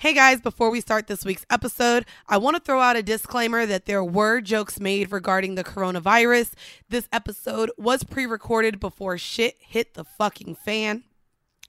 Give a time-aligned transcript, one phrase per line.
[0.00, 3.66] Hey guys, before we start this week's episode, I want to throw out a disclaimer
[3.66, 6.52] that there were jokes made regarding the coronavirus.
[6.88, 11.02] This episode was pre recorded before shit hit the fucking fan.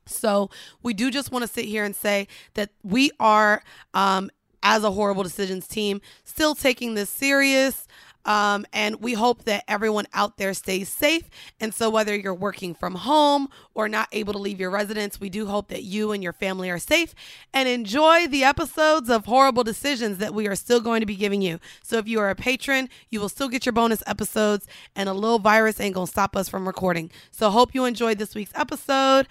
[0.06, 0.52] So
[0.84, 3.64] we do just want to sit here and say that we are,
[3.96, 4.30] um,
[4.62, 7.88] as a horrible decisions team, still taking this serious.
[8.26, 11.30] Um, and we hope that everyone out there stays safe.
[11.60, 15.30] And so, whether you're working from home or not able to leave your residence, we
[15.30, 17.16] do hope that you and your family are safe
[17.54, 21.42] and enjoy the episodes of Horrible Decisions that we are still going to be giving
[21.42, 21.60] you.
[21.82, 25.14] So, if you are a patron, you will still get your bonus episodes, and a
[25.14, 27.12] little virus ain't gonna stop us from recording.
[27.32, 29.28] So, hope you enjoyed this week's episode.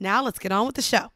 [0.00, 1.10] Now, let's get on with the show.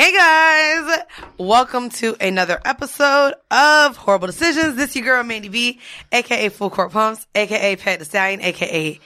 [0.00, 0.98] Hey guys,
[1.36, 4.76] welcome to another episode of Horrible Decisions.
[4.76, 5.78] This your girl Mandy B,
[6.10, 8.98] aka Full Court Pumps, aka Pat the Stallion, aka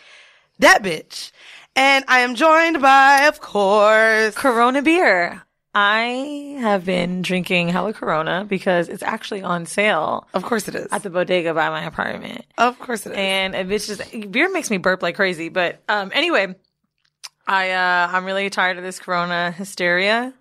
[0.60, 1.32] that bitch.
[1.74, 5.42] And I am joined by, of course, Corona beer.
[5.74, 10.86] I have been drinking Hella Corona because it's actually on sale of course it is,
[10.92, 12.44] at the bodega by my apartment.
[12.56, 13.18] of course it is.
[13.18, 15.48] And it's just beer makes me burp like crazy.
[15.48, 16.54] But um, anyway,
[17.48, 20.32] I uh, I'm really tired of this Corona hysteria.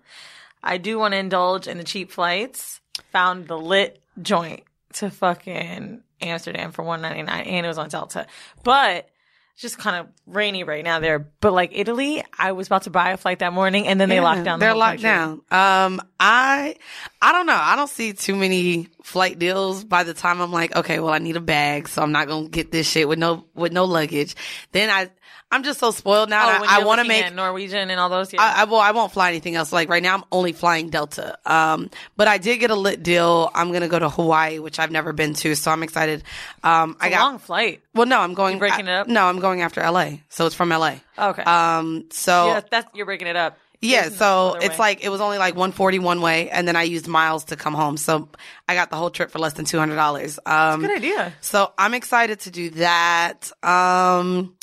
[0.64, 2.80] I do want to indulge in the cheap flights.
[3.12, 4.62] Found the lit joint
[4.94, 8.26] to fucking Amsterdam for one ninety nine, and it was on Delta.
[8.62, 9.08] But
[9.52, 11.18] it's just kind of rainy right now there.
[11.40, 14.16] But like Italy, I was about to buy a flight that morning, and then they
[14.16, 14.58] Yeah, locked down.
[14.58, 15.10] The They're locked country.
[15.10, 15.32] down.
[15.50, 16.76] Um, I,
[17.20, 17.58] I don't know.
[17.60, 21.18] I don't see too many flight deals by the time I'm like, okay, well, I
[21.18, 24.34] need a bag, so I'm not gonna get this shit with no with no luggage.
[24.72, 25.10] Then I,
[25.54, 26.44] I'm just so spoiled now.
[26.48, 27.32] Oh, that I want to make.
[27.32, 28.32] Norwegian and all those.
[28.32, 28.42] Yeah.
[28.42, 29.72] I, I well, I won't fly anything else.
[29.72, 31.38] Like right now, I'm only flying Delta.
[31.46, 33.50] Um, but I did get a lit deal.
[33.54, 36.24] I'm gonna go to Hawaii, which I've never been to, so I'm excited.
[36.62, 37.82] Um, I It's a got long flight.
[37.94, 39.06] well, no, I'm going You breaking it up?
[39.08, 40.96] No, I'm going after LA, so it's from LA.
[41.18, 41.42] Okay.
[41.42, 43.56] Um, so yeah, that's you're breaking it up.
[43.80, 44.76] yeah, There's so it's way.
[44.78, 47.74] like it was only like 140 one way, and then I used miles to come
[47.74, 47.96] home.
[47.96, 48.28] So
[48.68, 50.38] I got the whole trip for less than two hundred dollars.
[50.46, 51.32] Um, good idea.
[51.42, 53.52] So I'm excited to do that.
[53.62, 54.53] Um,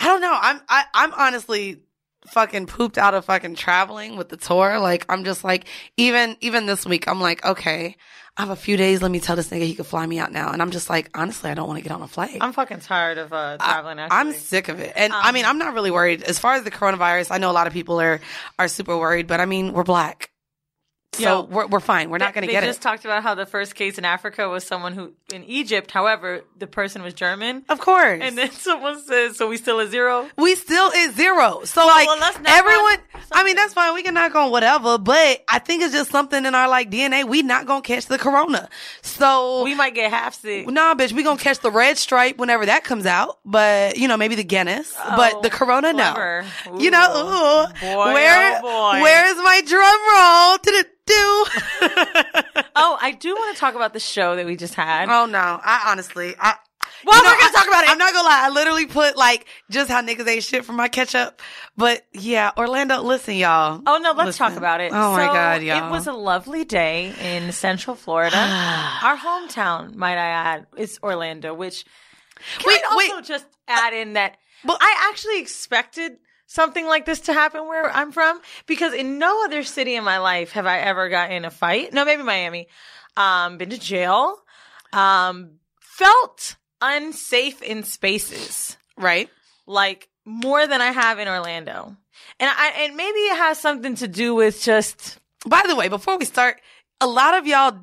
[0.00, 0.36] I don't know.
[0.40, 1.80] I'm I, I'm honestly
[2.28, 4.78] fucking pooped out of fucking traveling with the tour.
[4.78, 5.66] Like I'm just like
[5.96, 7.96] even even this week I'm like okay.
[8.36, 9.02] I have a few days.
[9.02, 10.52] Let me tell this nigga he could fly me out now.
[10.52, 12.38] And I'm just like, honestly, I don't want to get on a flight.
[12.40, 13.98] I'm fucking tired of uh, traveling.
[13.98, 14.92] Actually, I'm sick of it.
[14.94, 16.22] And I mean, I'm not really worried.
[16.22, 18.20] As far as the coronavirus, I know a lot of people are
[18.60, 20.30] are super worried, but I mean, we're black.
[21.14, 22.10] So Yo, we're, we're fine.
[22.10, 22.66] We're not going to get it.
[22.66, 25.90] they just talked about how the first case in Africa was someone who in Egypt.
[25.90, 27.64] However, the person was German.
[27.68, 28.20] of course.
[28.22, 30.28] And then someone says, "So we still a zero?
[30.36, 31.62] we still is zero.
[31.64, 32.98] So like well, let's knock everyone,
[33.32, 33.94] I mean, that's fine.
[33.94, 37.24] We can knock on whatever, but I think it's just something in our like DNA.
[37.26, 38.68] We not going to catch the corona.
[39.02, 42.66] So We might get half sick." Nah, bitch, we gonna catch the red stripe whenever
[42.66, 43.38] that comes out.
[43.44, 44.94] But you know, maybe the Guinness.
[44.94, 46.44] but the oh, Corona, clever.
[46.66, 46.78] no.
[46.78, 47.86] You know, Ooh.
[47.86, 49.02] ooh, Boy, where, oh boy.
[49.02, 50.58] where's my drum roll?
[51.08, 51.46] Do?
[52.80, 55.08] Oh, I do want to talk about the show that we just had.
[55.08, 56.54] oh no, I honestly, I.
[57.04, 57.90] Well, you know, we're gonna I- talk about it.
[57.90, 58.40] I'm not gonna lie.
[58.44, 61.40] I literally put like just how niggas ate shit for my ketchup.
[61.76, 63.82] But yeah, Orlando, listen, y'all.
[63.84, 64.46] Oh no, let's Listen.
[64.48, 64.92] talk about it.
[64.92, 65.88] Oh my god, y'all.
[65.88, 68.36] It was a lovely day in Central Florida.
[69.02, 71.84] Our hometown, might I add, is Orlando, which
[72.58, 73.24] can Wait, I also wait.
[73.24, 76.18] just add in that But I actually expected
[76.48, 80.18] something like this to happen where I'm from because in no other city in my
[80.18, 81.92] life have I ever gotten in a fight.
[81.92, 82.66] No, maybe Miami.
[83.16, 84.36] Um, been to jail.
[84.92, 89.28] Um, felt unsafe in spaces Right.
[89.66, 91.96] like more than I have in Orlando.
[92.40, 96.18] And I and maybe it has something to do with just By the way, before
[96.18, 96.60] we start,
[97.00, 97.78] a lot of y'all,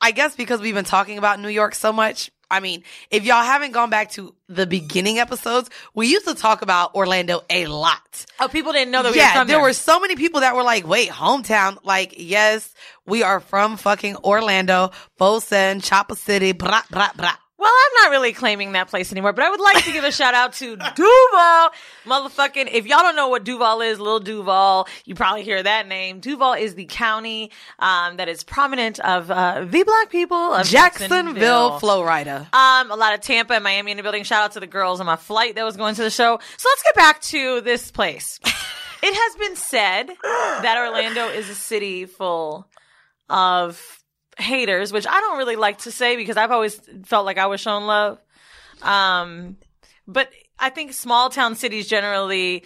[0.00, 2.30] I guess because we've been talking about New York so much.
[2.50, 6.62] I mean, if y'all haven't gone back to the beginning episodes, we used to talk
[6.62, 8.26] about Orlando a lot.
[8.40, 9.64] oh people didn't know that we yeah, were from there there.
[9.64, 11.78] were so many people that were like, wait, hometown.
[11.84, 12.72] Like, yes,
[13.06, 17.36] we are from fucking Orlando, Fosen, Chopper City, blah, blah, blah.
[17.56, 20.10] Well, I'm not really claiming that place anymore, but I would like to give a
[20.10, 21.70] shout out to Duval.
[22.04, 26.18] Motherfucking, if y'all don't know what Duval is, Little Duval, you probably hear that name.
[26.18, 31.78] Duval is the county, um, that is prominent of, uh, the black people of Jacksonville,
[31.78, 32.48] Florida.
[32.52, 34.24] Um, a lot of Tampa and Miami in the building.
[34.24, 36.40] Shout out to the girls on my flight that was going to the show.
[36.56, 38.40] So let's get back to this place.
[39.02, 40.08] it has been said
[40.62, 42.68] that Orlando is a city full
[43.30, 44.03] of
[44.38, 47.60] haters, which I don't really like to say because I've always felt like I was
[47.60, 48.18] shown love.
[48.82, 49.56] Um,
[50.06, 52.64] but I think small town cities generally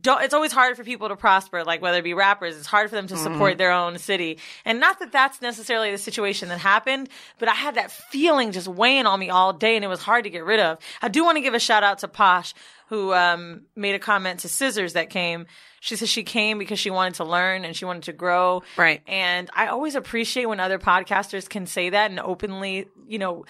[0.00, 2.90] don't, it's always hard for people to prosper, like whether it be rappers, it's hard
[2.90, 4.38] for them to support their own city.
[4.66, 8.68] And not that that's necessarily the situation that happened, but I had that feeling just
[8.68, 10.78] weighing on me all day and it was hard to get rid of.
[11.00, 12.52] I do want to give a shout out to Posh,
[12.88, 15.46] who, um, made a comment to Scissors that came.
[15.80, 18.62] She says she came because she wanted to learn and she wanted to grow.
[18.76, 19.02] Right.
[19.06, 23.44] And I always appreciate when other podcasters can say that and openly, you know,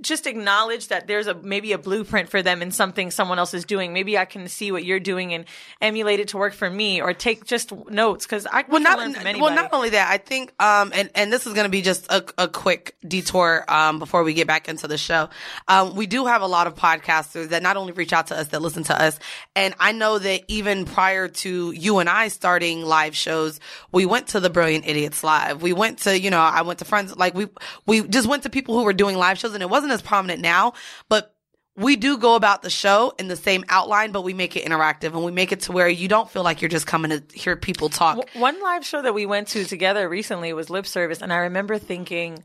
[0.00, 3.64] just acknowledge that there's a maybe a blueprint for them in something someone else is
[3.64, 3.92] doing.
[3.92, 5.44] Maybe I can see what you're doing and
[5.80, 9.14] emulate it to work for me, or take just notes because I well, not learn
[9.14, 9.42] from anybody.
[9.42, 10.10] well, not only that.
[10.10, 13.64] I think, um, and and this is going to be just a, a quick detour,
[13.68, 15.28] um, before we get back into the show.
[15.66, 18.48] Um, we do have a lot of podcasters that not only reach out to us,
[18.48, 19.18] that listen to us,
[19.56, 23.58] and I know that even prior to you and I starting live shows,
[23.92, 25.62] we went to the Brilliant Idiots live.
[25.62, 27.48] We went to, you know, I went to friends like we
[27.86, 30.40] we just went to people who were doing live shows, and it wasn't as prominent
[30.40, 30.74] now,
[31.08, 31.34] but
[31.78, 35.14] we do go about the show in the same outline, but we make it interactive
[35.14, 37.54] and we make it to where you don't feel like you're just coming to hear
[37.54, 38.28] people talk.
[38.34, 41.78] One live show that we went to together recently was Lip Service, and I remember
[41.78, 42.44] thinking.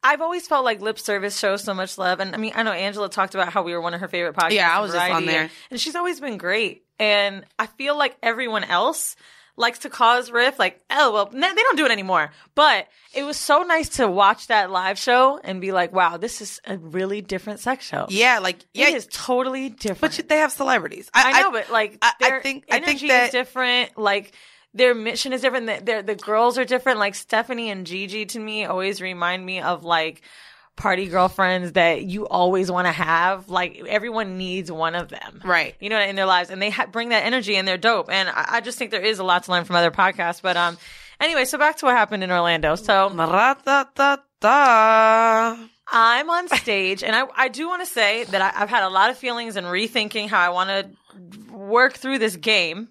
[0.00, 2.70] I've always felt like lip service shows so much love, and I mean, I know
[2.70, 4.52] Angela talked about how we were one of her favorite podcasts.
[4.52, 5.50] Yeah, I was just on there.
[5.70, 6.84] and she's always been great.
[7.00, 9.16] And I feel like everyone else
[9.58, 12.30] likes to cause riff, like, oh well, they don't do it anymore.
[12.54, 16.40] But it was so nice to watch that live show and be like, wow, this
[16.40, 18.06] is a really different sex show.
[18.08, 20.00] Yeah, like yeah, it is totally different.
[20.00, 21.10] but you, they have celebrities.
[21.12, 23.98] I know, but like I, I think I think that is different.
[23.98, 24.32] Like
[24.74, 25.66] their mission is different.
[25.66, 26.98] The, their- the girls are different.
[26.98, 30.22] Like Stephanie and Gigi to me always remind me of like
[30.78, 33.50] party girlfriends that you always want to have.
[33.50, 35.74] Like everyone needs one of them, Right.
[35.80, 38.10] You know, in their lives, and they ha- bring that energy, and they're dope.
[38.10, 40.40] And I, I just think there is a lot to learn from other podcasts.
[40.40, 40.78] But um,
[41.20, 42.76] anyway, so back to what happened in Orlando.
[42.76, 43.10] So.
[45.90, 48.88] I'm on stage, and I, I do want to say that I, I've had a
[48.88, 52.88] lot of feelings and rethinking how I want to work through this game.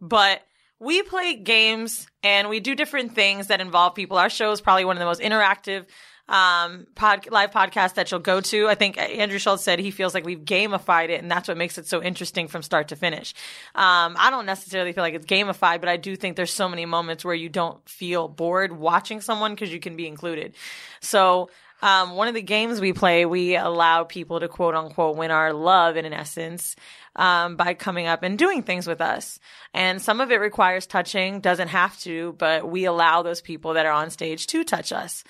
[0.00, 0.42] But
[0.80, 4.16] we play games and we do different things that involve people.
[4.16, 5.86] Our show is probably one of the most interactive
[6.28, 8.68] um pod live podcast that you'll go to.
[8.68, 11.78] I think Andrew Schulz said he feels like we've gamified it and that's what makes
[11.78, 13.34] it so interesting from start to finish.
[13.74, 16.86] Um I don't necessarily feel like it's gamified, but I do think there's so many
[16.86, 20.54] moments where you don't feel bored watching someone because you can be included.
[21.00, 25.30] So um, one of the games we play, we allow people to quote unquote win
[25.30, 26.74] our love in an essence,
[27.14, 29.38] um, by coming up and doing things with us.
[29.74, 33.86] And some of it requires touching, doesn't have to, but we allow those people that
[33.86, 35.24] are on stage to touch us.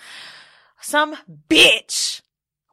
[0.80, 1.16] Some
[1.48, 2.22] bitch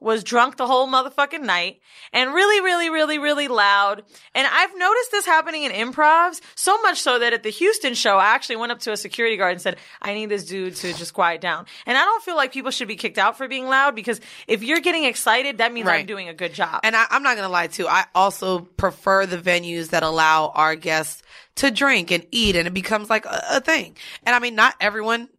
[0.05, 1.79] was drunk the whole motherfucking night
[2.13, 4.03] and really, really, really, really loud.
[4.35, 8.17] And I've noticed this happening in improvs so much so that at the Houston show,
[8.17, 10.93] I actually went up to a security guard and said, I need this dude to
[10.93, 11.65] just quiet down.
[11.88, 14.63] And I don't feel like people should be kicked out for being loud because if
[14.63, 16.81] you're getting excited, that means I'm doing a good job.
[16.83, 17.88] And I, I'm not gonna lie too.
[17.88, 21.24] I also prefer the venues that allow our guests
[21.55, 23.95] to drink and eat, and it becomes like a, a thing.
[24.24, 25.29] And I mean, not everyone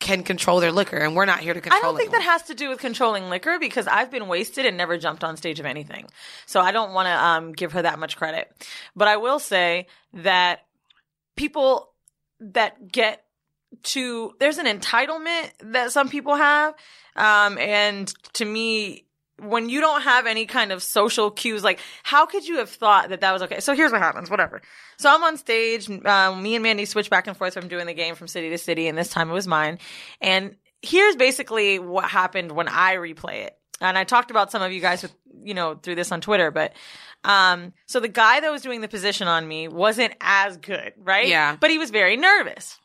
[0.00, 1.78] can control their liquor, and we're not here to control.
[1.78, 4.76] I don't think that has to do with controlling liquor because I've been wasted and
[4.76, 6.08] never jumped on stage of anything.
[6.46, 8.52] So I don't want to um, give her that much credit.
[8.94, 10.66] But I will say that
[11.36, 11.92] people
[12.40, 13.24] that get
[13.82, 16.74] to there's an entitlement that some people have,
[17.16, 19.03] um, and to me.
[19.38, 23.08] When you don't have any kind of social cues, like how could you have thought
[23.08, 23.60] that that was okay?
[23.60, 24.30] So here's what happens.
[24.30, 24.62] Whatever.
[24.96, 25.90] So I'm on stage.
[25.90, 28.58] Um, me and Mandy switch back and forth from doing the game from city to
[28.58, 29.78] city, and this time it was mine.
[30.20, 33.58] And here's basically what happened when I replay it.
[33.80, 35.12] And I talked about some of you guys with
[35.42, 36.72] you know, through this on Twitter, but
[37.24, 41.28] um, so the guy that was doing the position on me wasn't as good, right?
[41.28, 41.56] Yeah.
[41.58, 42.78] But he was very nervous.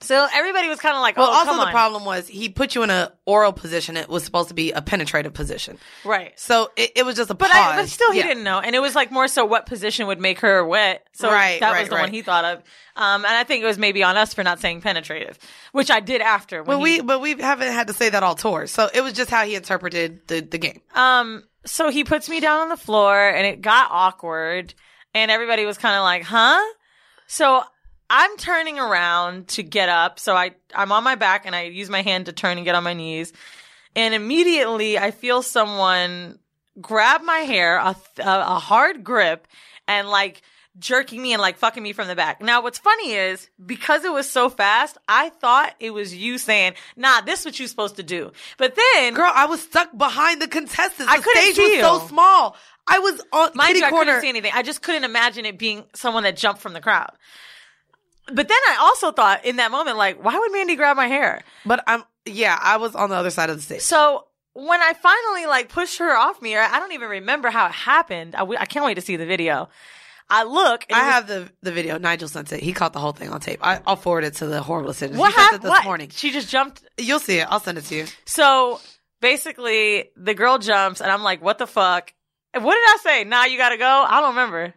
[0.00, 1.70] So everybody was kind of like, Well, oh, also the on.
[1.72, 3.96] problem was he put you in an oral position.
[3.96, 6.38] It was supposed to be a penetrative position, right?
[6.38, 7.72] so it, it was just a But, pause.
[7.72, 8.26] I, but still, he Yeah.
[8.26, 11.06] didn't know, and it was like more so what position would make her wet.
[11.12, 12.02] So Right, that right, was the right.
[12.02, 12.58] one he thought of.
[12.94, 15.38] Um, and I think it was maybe on us for not saying penetrative,
[15.72, 16.62] which I did after.
[16.62, 18.66] When But he- we but we haven't had to say that all tour.
[18.66, 20.82] So it was just how he interpreted the the game.
[20.94, 24.74] Um, so he puts me down on the floor and it got awkward
[25.14, 26.60] and everybody was kind of like, huh?
[27.26, 27.64] So
[28.08, 30.18] I'm turning around to get up.
[30.18, 32.74] So I, I'm on my back and I use my hand to turn and get
[32.74, 33.32] on my knees.
[33.94, 36.38] And immediately I feel someone
[36.80, 39.48] grab my hair, a, a, hard grip
[39.88, 40.42] and like
[40.78, 42.42] jerking me and like fucking me from the back.
[42.42, 46.74] Now what's funny is because it was so fast, I thought it was you saying,
[46.96, 48.32] nah, this is what you're supposed to do.
[48.58, 51.10] But then Girl, I was stuck behind the contestants.
[51.10, 52.56] I the couldn't stage see was so small.
[52.86, 54.52] I was on Mind kitty you, I couldn't see anything.
[54.54, 57.10] I just couldn't imagine it being someone that jumped from the crowd.
[58.26, 61.42] But then I also thought in that moment, like, why would Mandy grab my hair?
[61.64, 63.82] But I'm yeah, I was on the other side of the stage.
[63.82, 67.66] So when I finally like pushed her off me, or I don't even remember how
[67.66, 68.34] it happened.
[68.34, 69.68] I, w- I can't wait to see the video.
[70.28, 70.84] I look.
[70.88, 71.98] And I was- have the the video.
[71.98, 72.60] Nigel sent it.
[72.60, 73.60] He caught the whole thing on tape.
[73.62, 75.18] I, I'll forward it to the horrible decisions.
[75.18, 75.62] what he sent it happened.
[75.62, 75.84] this What?
[75.84, 76.08] morning.
[76.10, 76.82] She just jumped.
[76.98, 77.46] You'll see it.
[77.48, 78.06] I'll send it to you.
[78.24, 78.80] So
[79.20, 82.12] basically, the girl jumps, and I'm like, what the fuck?
[82.54, 83.24] What did I say?
[83.24, 83.86] Nah, you gotta go.
[84.08, 84.74] I don't remember.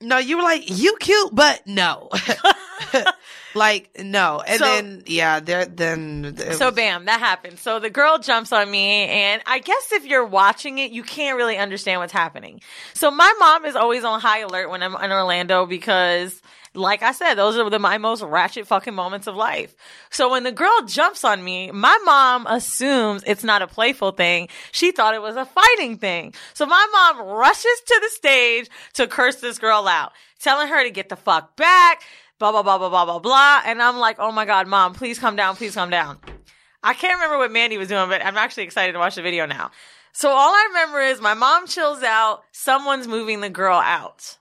[0.00, 2.08] No, you were like, you cute, but no.
[3.54, 4.42] like, no.
[4.46, 6.36] And So- then, yeah, there, then.
[6.36, 7.58] So was- bam, that happened.
[7.58, 11.36] So the girl jumps on me and I guess if you're watching it, you can't
[11.36, 12.60] really understand what's happening.
[12.94, 16.40] So my mom is always on high alert when I'm in Orlando because
[16.76, 19.74] like I said, those are the, my most ratchet fucking moments of life.
[20.10, 24.48] So when the girl jumps on me, my mom assumes it's not a playful thing.
[24.72, 26.34] She thought it was a fighting thing.
[26.52, 30.90] So my mom rushes to the stage to curse this girl out, telling her to
[30.90, 32.02] get the fuck back,
[32.52, 33.62] blah, blah, blah, blah, blah, blah, blah.
[33.64, 36.18] And I'm like, oh my God, mom, please come down, please come down.
[36.82, 39.46] I can't remember what Mandy was doing, but I'm actually excited to watch the video
[39.46, 39.70] now.
[40.12, 44.38] So all I remember is my mom chills out, someone's moving the girl out.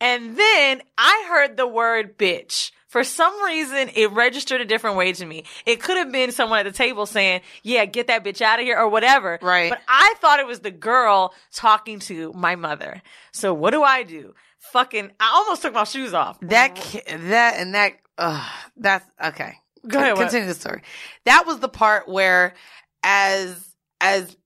[0.00, 2.72] And then I heard the word bitch.
[2.86, 5.44] For some reason, it registered a different way to me.
[5.64, 8.66] It could have been someone at the table saying, yeah, get that bitch out of
[8.66, 9.38] here or whatever.
[9.40, 9.70] Right.
[9.70, 13.00] But I thought it was the girl talking to my mother.
[13.32, 14.34] So what do I do?
[14.70, 16.38] Fucking, I almost took my shoes off.
[16.40, 16.76] That,
[17.06, 19.54] that, and that, uh, that's, okay.
[19.86, 20.22] Go ahead, what?
[20.22, 20.82] Continue the story.
[21.24, 22.54] That was the part where,
[23.02, 24.36] as, as,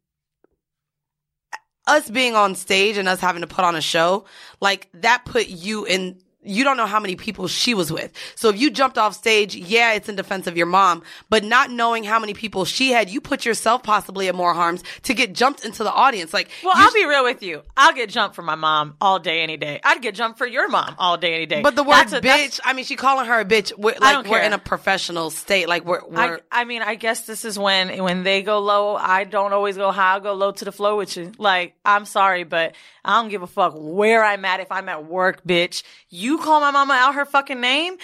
[1.86, 4.24] us being on stage and us having to put on a show,
[4.60, 8.12] like that put you in, you don't know how many people she was with.
[8.34, 11.70] So if you jumped off stage, yeah, it's in defense of your mom, but not
[11.70, 15.32] knowing how many people she had, you put yourself possibly at more harms to get
[15.34, 16.32] jumped into the audience.
[16.32, 17.62] Like, Well, I'll be real with you.
[17.76, 19.80] I'll get jumped for my mom all day, any day.
[19.84, 21.62] I'd get jumped for your mom all day, any day.
[21.62, 23.76] But the word a- bitch, I mean, she calling her a bitch.
[23.76, 25.68] We're, I like we're in a professional state.
[25.68, 28.96] Like we're, I, we're I mean, I guess this is when when they go low,
[28.96, 30.16] I don't always go high.
[30.16, 31.32] I go low to the flow with you.
[31.38, 32.74] Like, I'm sorry, but
[33.04, 34.60] I don't give a fuck where I'm at.
[34.60, 37.96] If I'm at work, bitch, you call my mama out her fucking name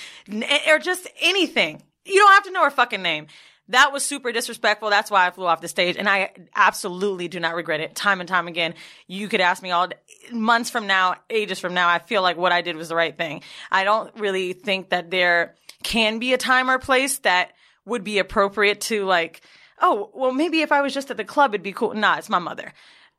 [0.69, 1.83] or just anything.
[2.05, 3.27] You don't have to know her fucking name.
[3.69, 4.91] That was super disrespectful.
[4.91, 7.95] That's why I flew off the stage, and I absolutely do not regret it.
[7.95, 8.75] Time and time again,
[9.07, 9.89] you could ask me all
[10.33, 11.89] months from now, ages from now.
[11.89, 13.43] I feel like what I did was the right thing.
[13.71, 17.53] I don't really think that there can be a time or place that
[17.85, 19.41] would be appropriate to like,
[19.81, 21.95] oh, well, maybe if I was just at the club, it'd be cool.
[21.95, 22.73] Nah, it's my mother.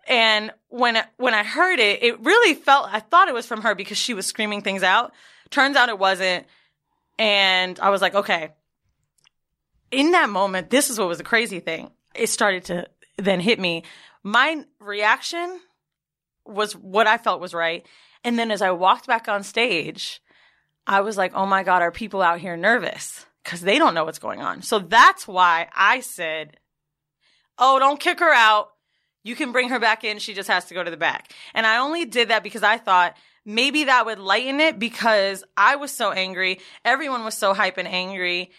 [0.08, 2.90] And when when I heard it, it really felt.
[2.92, 5.14] I thought it was from her because she was screaming things out.
[5.50, 6.46] Turns out it wasn't.
[7.18, 8.50] And I was like, okay.
[9.92, 11.92] In that moment, this is what was the crazy thing.
[12.16, 13.84] It started to then hit me.
[14.24, 15.60] My reaction
[16.46, 17.86] was what I felt was right.
[18.24, 20.22] And then as I walked back on stage,
[20.88, 23.26] I was like, oh my God, are people out here nervous?
[23.44, 24.62] Because they don't know what's going on.
[24.62, 26.58] So that's why I said,
[27.58, 28.70] oh, don't kick her out.
[29.24, 30.20] You can bring her back in.
[30.20, 31.32] She just has to go to the back.
[31.54, 33.16] And I only did that because I thought
[33.46, 36.60] maybe that would lighten it because I was so angry.
[36.84, 38.52] Everyone was so hype and angry.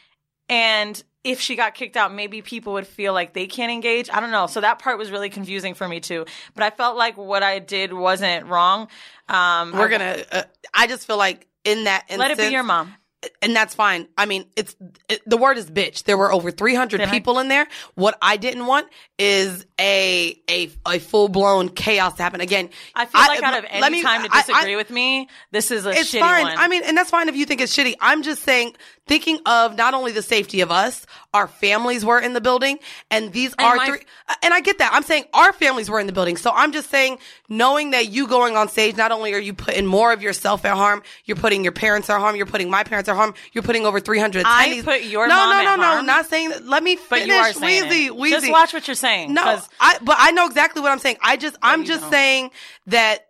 [0.49, 4.11] And if she got kicked out, maybe people would feel like they can't engage.
[4.13, 4.47] I don't know.
[4.47, 6.27] So that part was really confusing for me too.
[6.55, 8.89] But I felt like what I did wasn't wrong.
[9.29, 10.25] Um, we're I- gonna.
[10.31, 10.43] Uh,
[10.75, 12.95] I just feel like in that let it be your mom.
[13.43, 14.07] And that's fine.
[14.17, 14.75] I mean, it's
[15.09, 16.05] it, the word is bitch.
[16.05, 17.67] There were over 300 Then I- people in there.
[17.95, 18.89] What I didn't want
[19.19, 22.71] is a a a full blown chaos to happen again.
[22.95, 25.71] I feel like out of any me- time to I- I- disagree with me, this
[25.71, 26.45] is a it's shitty fine.
[26.45, 26.59] one.
[26.59, 27.95] I mean, and that's fine if you think it's shitty.
[28.01, 28.75] I'm just saying,
[29.07, 32.79] thinking of not only the safety of us, our families were in the building,
[33.11, 34.01] and these are my- three.
[34.43, 34.93] And I get that.
[34.93, 36.37] I'm saying our families were in the building.
[36.37, 39.87] So I'm just saying, knowing that you going on stage, not only are you putting
[39.87, 43.09] more of yourself at harm, you're putting your parents at harm, you're putting my parents
[43.09, 44.85] at harm, you're putting over 300 I attendees.
[44.85, 46.67] put your no, no, no, no, not saying that.
[46.67, 47.27] Let me but finish.
[47.29, 48.31] you are saying Weezy, it.
[48.31, 49.33] Just watch what you're saying.
[49.33, 51.17] No, I but I know exactly what I'm saying.
[51.23, 52.11] I just I'm just don't.
[52.11, 52.51] saying
[52.87, 53.27] that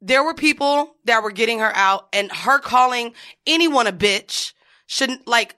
[0.00, 3.14] there were people that were getting her out and her calling
[3.46, 4.52] anyone a bitch
[4.86, 5.56] shouldn't like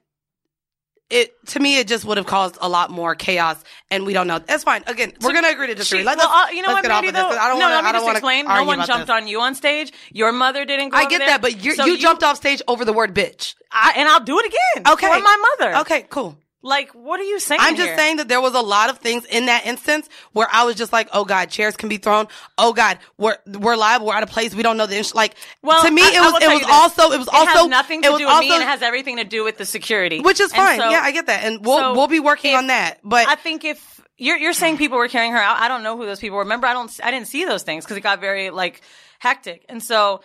[1.10, 4.26] it to me it just would have caused a lot more chaos and we don't
[4.26, 4.38] know.
[4.38, 4.82] That's fine.
[4.86, 6.00] Again, we're gonna agree to disagree.
[6.00, 7.40] She- Let- well, uh, you know what, get off Brandy, of this, 'cause though?
[7.40, 8.44] I don't no, wanna, let me I don't just wanna explain.
[8.46, 9.14] No one jumped this.
[9.14, 9.92] on you on stage.
[10.12, 11.28] Your mother didn't go I get there.
[11.28, 13.54] that, but you So you jumped off stage over the word bitch.
[13.72, 14.92] I, and I'll do it again.
[14.92, 15.06] Okay.
[15.06, 15.76] For my mother.
[15.78, 16.36] Okay, cool.
[16.62, 17.96] Like, what are you saying I'm just here?
[17.96, 20.92] saying that there was a lot of things in that instance where I was just
[20.92, 22.28] like, oh God, chairs can be thrown.
[22.58, 24.02] Oh God, we're we're live.
[24.02, 24.54] We're out of place.
[24.54, 25.36] We don't know the ins- like.
[25.62, 28.08] Well, to me, I- it was it was also it was It also nothing to
[28.08, 30.20] it was do with also, me, and it has everything to do with the security,
[30.20, 30.78] which is fine.
[30.80, 32.98] so- yeah, I get that, and we'll so we'll be working if- on that.
[33.02, 35.96] But I think if you're you're saying people were carrying her out, I don't know
[35.96, 36.42] who those people were.
[36.42, 38.82] Remember, I don't I didn't see those things because it got very like
[39.18, 40.20] hectic, and so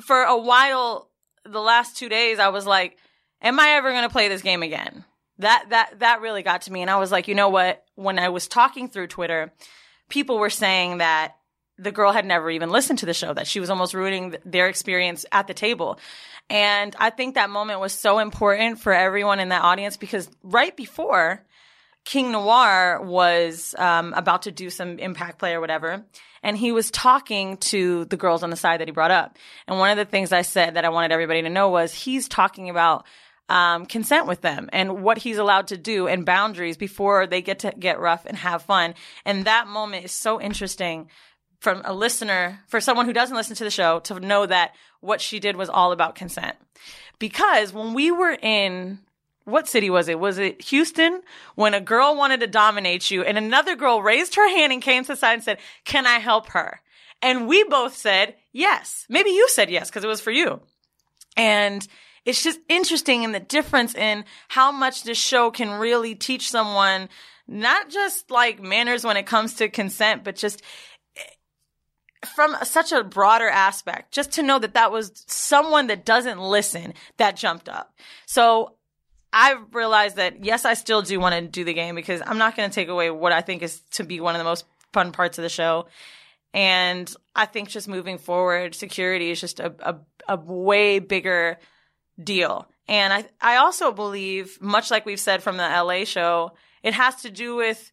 [0.00, 1.10] for a while,
[1.44, 2.96] the last two days, I was like,
[3.42, 5.04] "Am I ever going to play this game again?"
[5.38, 7.84] That that that really got to me, and I was like, you know what?
[7.94, 9.52] When I was talking through Twitter,
[10.08, 11.36] people were saying that
[11.78, 14.68] the girl had never even listened to the show, that she was almost ruining their
[14.68, 15.98] experience at the table.
[16.50, 20.76] And I think that moment was so important for everyone in that audience because right
[20.76, 21.44] before
[22.04, 26.04] King Noire was um, about to do some impact play or whatever,
[26.42, 29.36] and he was talking to the girls on the side that he brought up.
[29.66, 32.28] And one of the things I said that I wanted everybody to know was he's
[32.28, 33.04] talking about
[33.48, 37.60] um, consent with them and what he's allowed to do and boundaries before they get
[37.60, 38.94] to get rough and have fun.
[39.24, 41.08] And that moment is so interesting
[41.60, 45.20] from a listener, for someone who doesn't listen to the show, to know that what
[45.20, 46.56] she did was all about consent.
[47.18, 49.00] Because when we were in,
[49.44, 50.20] what city was it?
[50.20, 51.20] Was it Houston?
[51.56, 55.02] When a girl wanted to dominate you and another girl raised her hand and came
[55.04, 56.80] to the side and said, Can I help her?
[57.20, 59.04] And we both said yes.
[59.08, 60.60] Maybe you said yes because it was for you.
[61.36, 61.86] And
[62.24, 67.08] it's just interesting in the difference in how much this show can really teach someone
[67.46, 70.62] not just like manners when it comes to consent, but just
[71.16, 71.22] eh,
[72.34, 76.92] from such a broader aspect, just to know that that was someone that doesn't listen
[77.16, 77.94] that jumped up.
[78.26, 78.74] So
[79.32, 82.56] I realized that yes, I still do want to do the game because I'm not
[82.56, 85.12] going to take away what I think is to be one of the most fun
[85.12, 85.86] parts of the show.
[86.54, 89.96] And I think just moving forward, security is just a, a,
[90.28, 91.58] a way bigger
[92.22, 92.68] deal.
[92.86, 96.52] And I, I also believe, much like we've said from the LA show,
[96.82, 97.92] it has to do with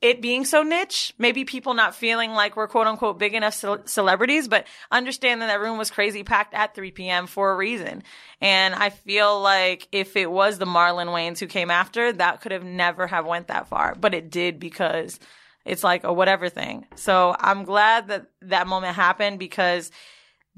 [0.00, 3.90] it being so niche, maybe people not feeling like we're quote unquote big enough ce-
[3.90, 7.26] celebrities, but understand that that room was crazy packed at 3 p.m.
[7.26, 8.02] for a reason.
[8.40, 12.52] And I feel like if it was the Marlon Wayans who came after, that could
[12.52, 15.18] have never have went that far, but it did because
[15.64, 16.86] it's like a whatever thing.
[16.94, 19.90] So I'm glad that that moment happened because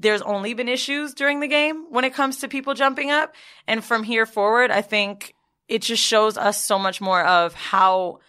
[0.01, 3.35] there's only been issues during the game when it comes to people jumping up.
[3.67, 5.35] And from here forward, I think
[5.67, 8.19] it just shows us so much more of how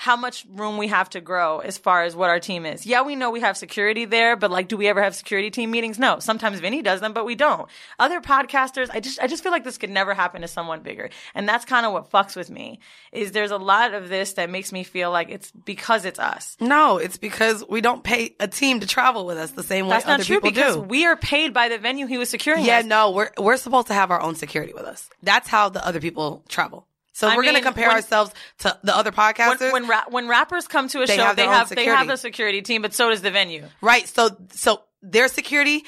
[0.00, 2.86] how much room we have to grow as far as what our team is.
[2.86, 5.72] Yeah, we know we have security there, but like, do we ever have security team
[5.72, 5.98] meetings?
[5.98, 6.20] No.
[6.20, 7.68] Sometimes Vinny does them, but we don't.
[7.98, 11.10] Other podcasters, I just, I just feel like this could never happen to someone bigger.
[11.34, 12.78] And that's kind of what fucks with me
[13.10, 16.56] is there's a lot of this that makes me feel like it's because it's us.
[16.60, 19.90] no, it's because we don't pay a team to travel with us the same way
[19.90, 22.64] That's not other true people because we are paid by the venue he was securing.
[22.64, 22.84] yeah, us.
[22.84, 25.10] no, we're we're supposed to have our own security with us.
[25.22, 26.86] That's how the other people travel.
[27.18, 29.72] So I we're going to compare when- ourselves to the other podcasters.
[29.72, 32.08] When, when, ra- when rappers come to a They show, have they have they have
[32.08, 33.66] a security team, but so does the venue.
[33.80, 34.06] Right.
[34.06, 35.84] So so their security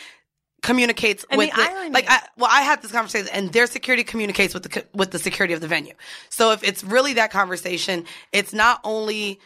[0.60, 4.02] communicates And with the the, like I well I had this conversation and their security
[4.02, 5.94] communicates with the with the security of the venue.
[6.30, 9.38] So if it's really that conversation, it's not only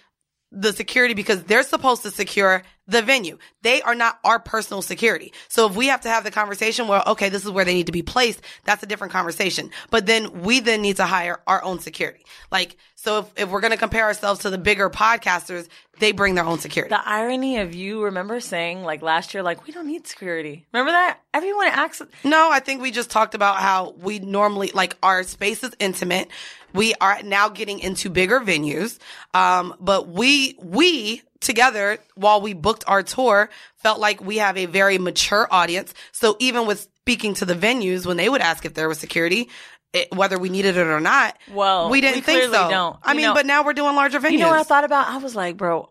[0.50, 3.38] the security because they're supposed to secure the venue.
[3.62, 5.32] They are not our personal security.
[5.48, 7.86] So if we have to have the conversation where, okay, this is where they need
[7.86, 9.70] to be placed, that's a different conversation.
[9.90, 12.24] But then we then need to hire our own security.
[12.50, 15.68] Like, so if, if we're going to compare ourselves to the bigger podcasters,
[15.98, 16.90] they bring their own security.
[16.90, 20.66] The irony of you remember saying like last year, like we don't need security.
[20.72, 21.20] Remember that?
[21.32, 22.02] Everyone acts.
[22.24, 26.28] No, I think we just talked about how we normally like our space is intimate.
[26.72, 28.98] We are now getting into bigger venues.
[29.32, 34.66] Um, but we we together while we booked our tour felt like we have a
[34.66, 35.94] very mature audience.
[36.12, 39.48] So even with speaking to the venues when they would ask if there was security,
[39.92, 42.68] it, whether we needed it or not, Well, we didn't we think so.
[42.70, 42.96] don't.
[43.02, 44.32] I You mean, know- but now we're doing larger venues.
[44.32, 45.06] You know what I thought about?
[45.08, 45.90] I was like, bro,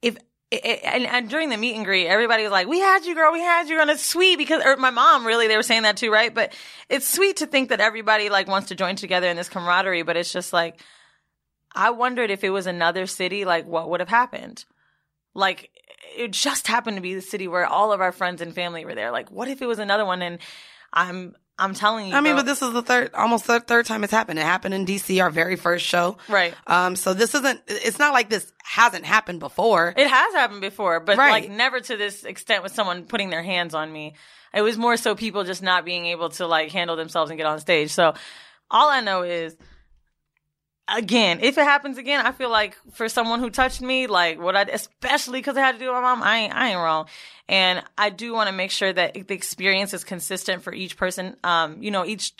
[0.00, 0.16] if
[0.52, 3.32] and, and during the meet and greet, everybody was like, "We had you, girl.
[3.32, 5.96] We had you." And it's sweet because, or my mom really, they were saying that
[5.96, 6.32] too, right?
[6.34, 6.52] But
[6.90, 10.02] it's sweet to think that everybody like wants to join together in this camaraderie.
[10.02, 10.78] But it's just like,
[11.74, 14.66] I wondered if it was another city, like what would have happened?
[15.34, 15.70] Like
[16.16, 18.94] it just happened to be the city where all of our friends and family were
[18.94, 19.10] there.
[19.10, 20.20] Like, what if it was another one?
[20.22, 20.38] And
[20.92, 23.86] I'm, I'm telling you, I mean, bro- but this is the third, almost the third
[23.86, 24.38] time it's happened.
[24.38, 26.18] It happened in DC, our very first show.
[26.28, 26.54] Right.
[26.66, 29.94] Um, so this isn't, it's not like this hasn't happened before.
[29.96, 31.30] It has happened before, but Right.
[31.44, 34.14] like never to this extent with someone putting their hands on me.
[34.52, 37.46] It was more so people just not being able to like handle themselves and get
[37.46, 37.90] on stage.
[37.90, 38.12] So
[38.70, 39.56] all I know is
[40.92, 44.56] again, if it happens again, I feel like for someone who touched me, like what
[44.56, 47.06] I, especially because it had to do with my mom, I ain't, I ain't wrong.
[47.48, 51.36] And I do want to make sure that the experience is consistent for each person.
[51.42, 52.32] Um, you know, each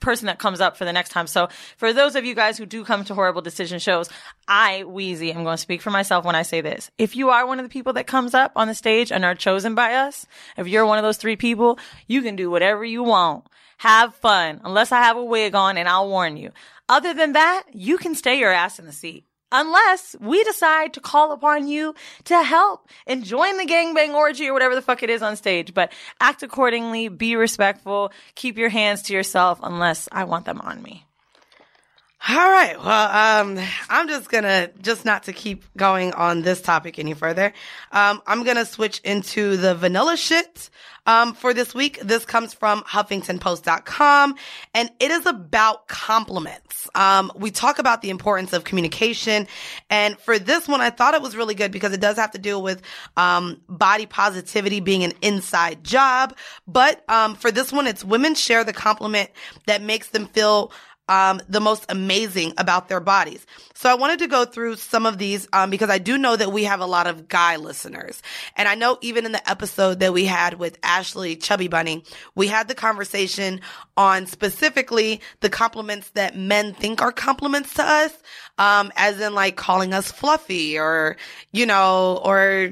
[0.00, 1.26] person that comes up for the next time.
[1.26, 4.08] So for those of you guys who do come to horrible decision shows,
[4.48, 6.90] I, Weezy, am going to speak for myself when I say this.
[6.98, 9.34] If you are one of the people that comes up on the stage and are
[9.34, 13.02] chosen by us, if you're one of those three people, you can do whatever you
[13.02, 13.44] want.
[13.78, 16.50] Have fun, unless I have a wig on and I'll warn you.
[16.90, 19.24] Other than that, you can stay your ass in the seat.
[19.52, 24.52] Unless we decide to call upon you to help and join the gangbang orgy or
[24.52, 25.72] whatever the fuck it is on stage.
[25.72, 30.82] But act accordingly, be respectful, keep your hands to yourself unless I want them on
[30.82, 31.06] me.
[32.28, 32.78] All right.
[32.78, 37.54] Well, um, I'm just gonna just not to keep going on this topic any further.
[37.92, 40.68] Um, I'm gonna switch into the vanilla shit.
[41.06, 44.34] Um, for this week, this comes from HuffingtonPost.com,
[44.74, 46.88] and it is about compliments.
[46.94, 49.48] Um, we talk about the importance of communication,
[49.88, 52.38] and for this one, I thought it was really good because it does have to
[52.38, 52.82] do with
[53.16, 56.36] um, body positivity being an inside job.
[56.68, 59.30] But um, for this one, it's women share the compliment
[59.66, 60.70] that makes them feel
[61.10, 63.44] um, the most amazing about their bodies.
[63.74, 66.52] So I wanted to go through some of these um, because I do know that
[66.52, 68.22] we have a lot of guy listeners.
[68.56, 72.04] And I know even in the episode that we had with Ashley Chubby Bunny,
[72.36, 73.60] we had the conversation
[73.96, 78.16] on specifically the compliments that men think are compliments to us,
[78.58, 81.16] um, as in like calling us fluffy or,
[81.50, 82.70] you know, or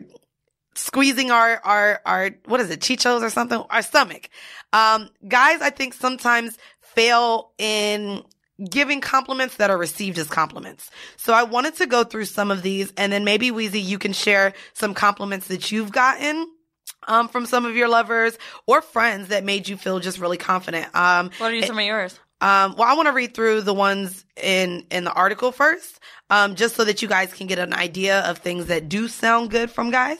[0.77, 4.31] squeezing our, our, our, what is it, chichos or something, our stomach.
[4.73, 6.57] Um, guys, I think sometimes
[6.99, 8.23] fail in
[8.71, 10.91] giving compliments that are received as compliments.
[11.17, 14.13] So I wanted to go through some of these and then maybe Weezy, you can
[14.13, 16.47] share some compliments that you've gotten.
[17.07, 20.87] Um, from some of your lovers or friends that made you feel just really confident.
[20.95, 22.19] Um, What are you, some of yours?
[22.41, 26.55] um, well, I want to read through the ones in in the article first, um,
[26.55, 29.71] just so that you guys can get an idea of things that do sound good
[29.71, 30.19] from guys.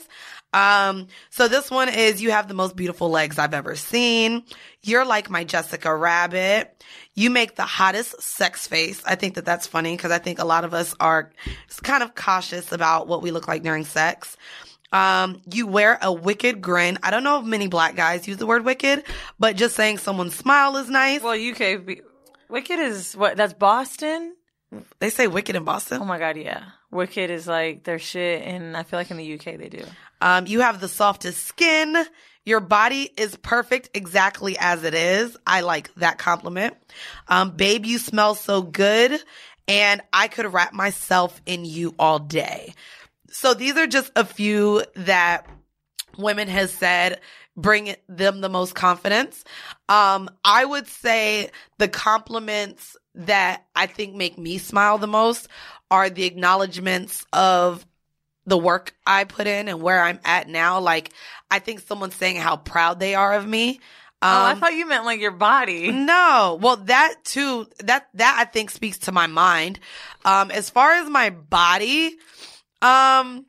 [0.53, 4.43] Um, so this one is you have the most beautiful legs I've ever seen.
[4.81, 6.83] You're like my Jessica Rabbit.
[7.13, 9.01] You make the hottest sex face.
[9.05, 11.31] I think that that's funny because I think a lot of us are
[11.83, 14.37] kind of cautious about what we look like during sex.
[14.91, 16.97] Um, you wear a wicked grin.
[17.03, 19.03] I don't know if many black guys use the word wicked,
[19.37, 21.21] but just saying someone's smile is nice.
[21.21, 22.01] Well, UK, be-
[22.49, 23.37] Wicked is what?
[23.37, 24.35] That's Boston?
[24.99, 25.99] They say wicked in Boston.
[26.01, 26.63] Oh my God, yeah.
[26.91, 29.83] Wicked is like their shit, and I feel like in the UK they do.
[30.21, 31.95] Um, you have the softest skin.
[32.45, 35.37] Your body is perfect exactly as it is.
[35.45, 36.75] I like that compliment.
[37.27, 39.21] Um, babe, you smell so good
[39.67, 42.73] and I could wrap myself in you all day.
[43.29, 45.45] So these are just a few that
[46.17, 47.21] women has said
[47.55, 49.43] bring them the most confidence.
[49.89, 55.47] Um, I would say the compliments that I think make me smile the most
[55.91, 57.85] are the acknowledgments of
[58.45, 60.79] the work I put in and where I'm at now.
[60.79, 61.11] Like,
[61.49, 63.79] I think someone saying how proud they are of me.
[64.21, 65.91] Um, oh, I thought you meant like your body.
[65.91, 69.79] no, well, that too, that, that I think speaks to my mind.
[70.25, 72.07] Um, as far as my body,
[72.81, 73.45] um,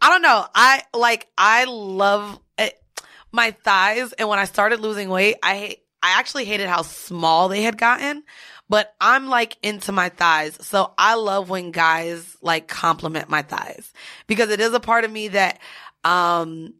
[0.00, 0.46] I don't know.
[0.54, 2.80] I like, I love it,
[3.32, 4.12] my thighs.
[4.12, 7.78] And when I started losing weight, I hate, I actually hated how small they had
[7.78, 8.24] gotten,
[8.72, 10.56] but I'm like into my thighs.
[10.62, 13.92] So I love when guys like compliment my thighs
[14.26, 15.58] because it is a part of me that,
[16.04, 16.72] um,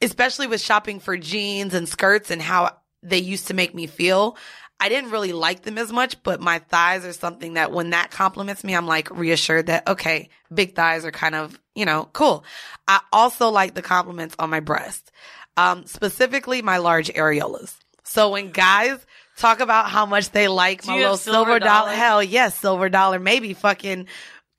[0.00, 4.38] especially with shopping for jeans and skirts and how they used to make me feel.
[4.80, 8.10] I didn't really like them as much, but my thighs are something that when that
[8.10, 12.42] compliments me, I'm like reassured that, okay, big thighs are kind of, you know, cool.
[12.88, 15.12] I also like the compliments on my breast,
[15.58, 17.76] um, specifically my large areolas.
[18.02, 19.04] So when guys
[19.36, 21.92] talk about how much they like my little silver, silver dollar, dollar?
[21.96, 24.06] hell yes, silver dollar, maybe fucking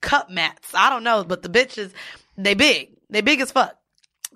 [0.00, 0.70] cup mats.
[0.74, 1.92] I don't know, but the bitches,
[2.36, 2.90] they big.
[3.10, 3.76] They big as fuck.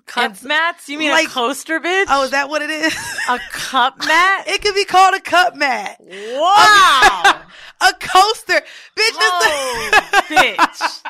[0.07, 0.89] Cup mats?
[0.89, 2.05] You mean like- a coaster, bitch?
[2.09, 2.95] Oh, is that what it is?
[3.29, 4.47] a cup mat?
[4.47, 5.97] it could be called a cup mat.
[6.01, 7.41] wow.
[7.83, 8.53] A coaster.
[8.53, 8.61] Bitch,
[8.95, 11.01] it's bitch.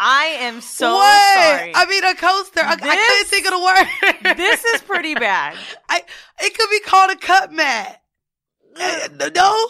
[0.00, 1.38] I am so what?
[1.38, 1.72] sorry.
[1.72, 2.60] I mean, a coaster.
[2.60, 3.62] I, I couldn't think of the
[4.24, 4.36] word.
[4.36, 5.56] this is pretty bad.
[5.88, 6.02] I,
[6.40, 8.00] it could be called a cup mat.
[8.80, 9.66] Uh, No,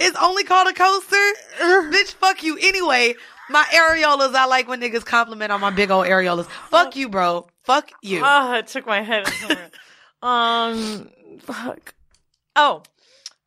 [0.00, 1.32] it's only called a coaster.
[1.60, 2.56] Bitch, fuck you.
[2.60, 3.14] Anyway,
[3.50, 6.46] my areolas, I like when niggas compliment on my big old areolas.
[6.70, 7.46] Fuck you, bro.
[7.62, 8.20] Fuck you.
[8.24, 9.26] Oh, it took my head
[10.22, 11.94] um, fuck.
[12.56, 12.82] Oh,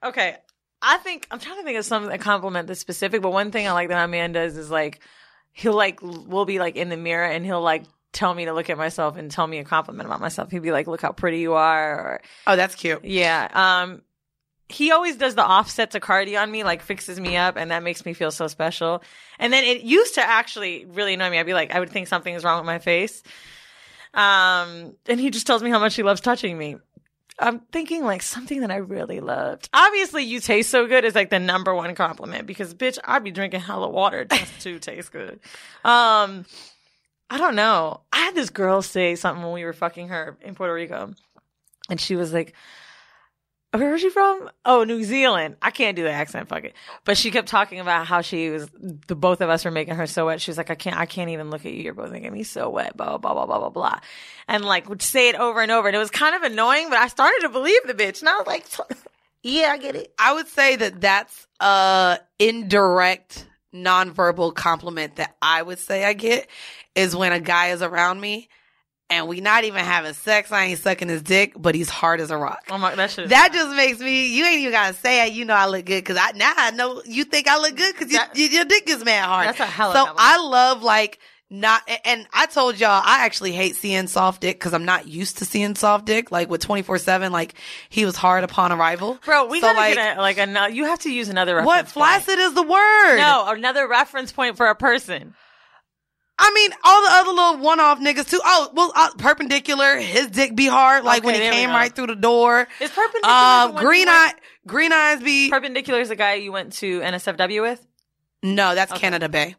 [0.03, 0.37] okay.
[0.81, 3.67] I think I'm trying to think of something a compliment that's specific, but one thing
[3.67, 4.99] I like that my man does is like
[5.53, 8.69] he'll like we'll be like in the mirror and he'll like tell me to look
[8.69, 10.51] at myself and tell me a compliment about myself.
[10.51, 13.03] He'd be like, "Look how pretty you are," or oh, that's cute.
[13.03, 13.47] yeah.
[13.53, 14.01] Um,
[14.69, 17.84] he always does the offset to Cardi on me, like fixes me up, and that
[17.84, 19.01] makes me feel so special.
[19.39, 21.39] And then it used to actually really annoy me.
[21.39, 23.23] I'd be like, I would think something is wrong with my face.
[24.13, 26.77] Um, and he just tells me how much he loves touching me.
[27.39, 29.69] I'm thinking like something that I really loved.
[29.71, 33.32] Obviously, you taste so good is like the number one compliment because bitch, I'd be
[33.32, 35.39] drinking hella water just to taste good.
[35.86, 36.45] Um,
[37.30, 38.01] I don't know.
[38.12, 41.13] I had this girl say something when we were fucking her in Puerto Rico,
[41.89, 42.53] and she was like,
[43.71, 44.49] where was she from?
[44.65, 45.58] Oh, New Zealand.
[45.62, 46.73] I can't do the accent, fuck it.
[47.03, 50.08] But she kept talking about how she was the both of us were making her
[50.08, 50.41] so wet.
[50.41, 51.84] She was like, I can't I can't even look at you.
[51.84, 53.99] You're both making me so wet, blah blah blah blah blah blah.
[54.47, 55.88] And like would say it over and over.
[55.88, 58.21] And it was kind of annoying, but I started to believe the bitch.
[58.21, 58.65] And I was like,
[59.43, 60.13] Yeah, I get it.
[60.17, 66.47] I would say that that's a indirect nonverbal compliment that I would say I get
[66.95, 68.49] is when a guy is around me
[69.09, 70.51] and we not even having sex.
[70.51, 72.63] I ain't sucking his dick, but he's hard as a rock.
[72.69, 73.29] Oh my that shit.
[73.29, 74.27] That just makes me.
[74.35, 75.33] You ain't even gotta say it.
[75.33, 77.93] You know I look good because I now I know you think I look good
[77.95, 79.47] because That- your, your dick is mad hard.
[79.47, 80.13] That's a hella So.
[80.17, 81.89] I love like not.
[82.03, 85.45] And I told y'all I actually hate seeing soft dick because I'm not used to
[85.45, 86.29] seeing soft dick.
[86.29, 87.53] Like with 24 seven, like
[87.87, 89.17] he was hard upon arrival.
[89.23, 90.73] Bro, we So, gotta like, get a, like another.
[90.73, 91.67] You have to use another reference.
[91.67, 91.93] What point.
[91.93, 93.17] flaccid is the word?
[93.19, 95.33] No, another reference point for a person.
[96.39, 98.39] I mean all the other little one off niggas too.
[98.43, 99.97] Oh well, uh, perpendicular.
[99.97, 101.04] His dick be hard.
[101.04, 102.67] Like when he came right through the door.
[102.80, 104.34] Is perpendicular Um, you green eye,
[104.67, 105.50] green eyes be.
[105.50, 107.86] Perpendicular is the guy you went to NSFW with.
[108.43, 109.02] No, that's Okay.
[109.02, 109.56] Canada Bay.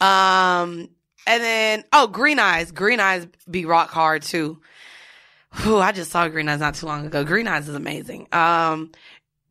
[0.00, 0.88] Um,
[1.26, 2.72] and then oh, Green Eyes.
[2.72, 4.60] Green Eyes be rock hard too.
[5.62, 7.24] Whew, I just saw Green Eyes not too long ago.
[7.24, 8.28] Green Eyes is amazing.
[8.32, 8.92] Um,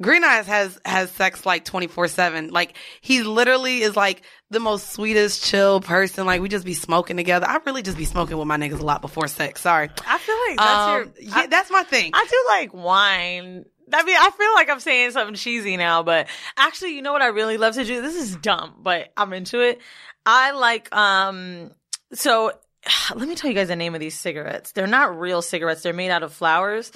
[0.02, 2.50] Green Eyes has has sex like twenty four seven.
[2.50, 6.26] Like he literally is like the most sweetest, chill person.
[6.26, 7.46] Like we just be smoking together.
[7.48, 9.62] I really just be smoking with my niggas a lot before sex.
[9.62, 9.90] Sorry.
[10.08, 11.30] I feel like that's Um, your.
[11.30, 12.12] yeah, I- that's my thing.
[12.14, 13.66] I do like wine.
[13.94, 17.22] I mean, I feel like I'm saying something cheesy now, but actually, you know what
[17.22, 18.02] I really love to do?
[18.02, 19.80] This is dumb, but I'm into it.
[20.26, 21.72] I like, um,
[22.14, 22.52] so
[23.16, 24.74] let me tell you guys the name of these cigarettes.
[24.74, 25.84] They're not real cigarettes.
[25.84, 26.92] They're made out of flowers.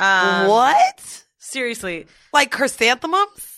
[0.00, 1.24] Um, what?
[1.38, 2.06] Seriously.
[2.32, 3.51] Like chrysanthemums?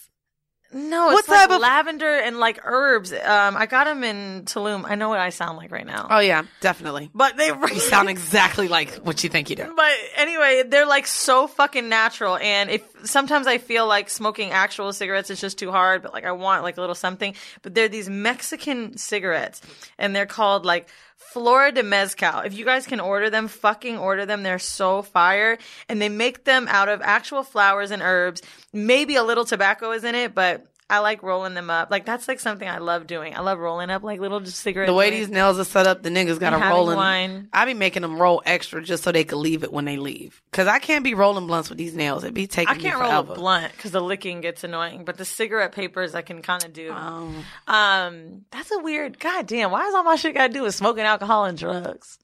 [0.74, 3.12] No, What it's like type of- lavender and like herbs.
[3.12, 4.84] Um, I got them in Tulum.
[4.86, 6.08] I know what I sound like right now.
[6.10, 7.10] Oh yeah, definitely.
[7.14, 9.72] but they You sound exactly like what you think you do.
[9.76, 12.36] But anyway, they're like so fucking natural.
[12.38, 16.24] And if sometimes I feel like smoking actual cigarettes is just too hard, but like
[16.24, 17.34] I want like a little something.
[17.62, 19.60] But they're these Mexican cigarettes
[19.98, 20.88] and they're called like
[21.32, 22.40] Flora de Mezcal.
[22.40, 24.42] If you guys can order them, fucking order them.
[24.42, 25.58] They're so fire.
[25.88, 28.42] And they make them out of actual flowers and herbs.
[28.72, 31.90] Maybe a little tobacco is in it, but I like rolling them up.
[31.90, 33.34] Like that's like something I love doing.
[33.34, 34.88] I love rolling up like little just cigarettes.
[34.90, 36.96] The way these nails are set up, the niggas got to having roll in.
[36.96, 37.48] wine.
[37.54, 40.42] I be making them roll extra just so they could leave it when they leave.
[40.52, 42.22] Cause I can't be rolling blunts with these nails.
[42.22, 45.24] It be taking I can't roll a blunt because the licking gets annoying, but the
[45.24, 46.92] cigarette papers I can kind of do.
[46.92, 49.18] Um, Um, that's a weird.
[49.18, 52.18] God damn, why is all my shit got to do with smoking alcohol and drugs?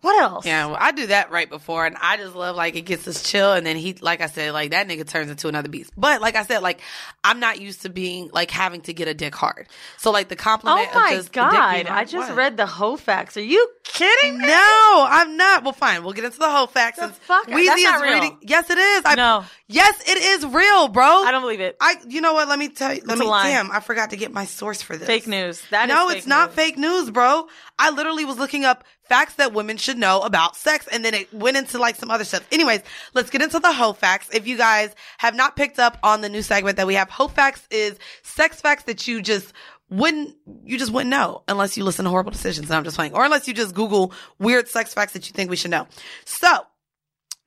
[0.00, 0.46] What else?
[0.46, 3.22] yeah, well, I do that right before, and I just love like it gets us
[3.22, 5.90] chill, and then he, like I said, like that nigga turns into another beast.
[5.96, 6.80] But like I said, like
[7.24, 9.66] I'm not used to being like having to get a dick hard.
[9.96, 10.88] So like the compliment.
[10.92, 11.86] Oh my of just the dick being god!
[11.88, 12.36] I just what?
[12.38, 13.36] read the whole facts.
[13.36, 14.46] Are you kidding me?
[14.46, 15.64] No, I'm not.
[15.64, 16.04] Well, fine.
[16.04, 17.00] We'll get into the whole facts.
[17.00, 17.46] The fuck?
[17.48, 18.12] Weezy That's not is real.
[18.14, 18.38] reading.
[18.42, 19.02] Yes, it is.
[19.04, 19.44] I, No.
[19.66, 21.04] Yes, it is real, bro.
[21.04, 21.76] I don't believe it.
[21.80, 21.96] I.
[22.08, 22.48] You know what?
[22.48, 23.02] Let me tell you.
[23.04, 23.26] Let It's me.
[23.26, 23.48] lie.
[23.50, 25.06] Damn, I forgot to get my source for this.
[25.06, 25.60] Fake news.
[25.70, 27.48] That is no, it's not fake news, bro.
[27.78, 31.32] I literally was looking up facts that women should know about sex, and then it
[31.32, 32.46] went into like some other stuff.
[32.52, 32.82] Anyways,
[33.14, 34.28] let's get into the hoe facts.
[34.32, 37.28] If you guys have not picked up on the new segment that we have, hoe
[37.28, 39.52] facts is sex facts that you just
[39.90, 42.68] wouldn't you just wouldn't know unless you listen to horrible decisions.
[42.68, 45.50] And I'm just playing, or unless you just Google weird sex facts that you think
[45.50, 45.86] we should know.
[46.24, 46.48] So.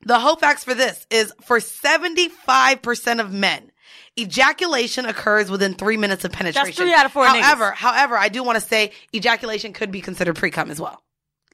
[0.04, 3.70] The whole facts for this is for 75% of men,
[4.18, 6.72] ejaculation occurs within three minutes of penetration.
[6.72, 7.40] three out of four niggas.
[7.40, 11.02] However, however, I do want to say ejaculation could be considered pre-cum as well.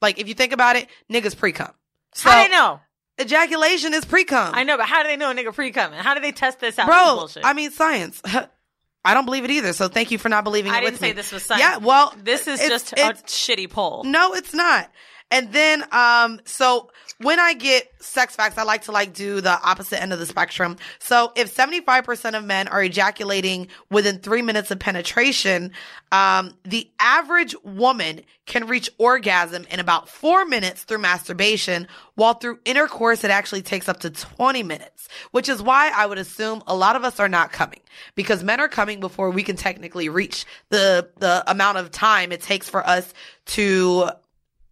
[0.01, 1.71] Like if you think about it, niggas pre cum.
[2.13, 2.79] So How do they know?
[3.19, 4.53] ejaculation is pre cum.
[4.55, 5.99] I know, but how do they know a nigga pre coming?
[5.99, 6.87] How do they test this out?
[6.87, 7.45] This is Bro, bullshit.
[7.45, 8.21] I mean science.
[9.05, 9.71] I don't believe it either.
[9.73, 11.13] So thank you for not believing I it didn't with say me.
[11.13, 11.61] this was science.
[11.61, 14.03] Yeah, well, this is it's- just a it's- shitty poll.
[14.03, 14.91] No, it's not.
[15.31, 16.89] And then, um, so
[17.19, 20.25] when I get sex facts, I like to like do the opposite end of the
[20.25, 20.77] spectrum.
[20.99, 25.71] So if 75% of men are ejaculating within three minutes of penetration,
[26.11, 32.59] um, the average woman can reach orgasm in about four minutes through masturbation, while through
[32.65, 36.75] intercourse, it actually takes up to 20 minutes, which is why I would assume a
[36.75, 37.81] lot of us are not coming
[38.15, 42.41] because men are coming before we can technically reach the, the amount of time it
[42.41, 43.13] takes for us
[43.45, 44.09] to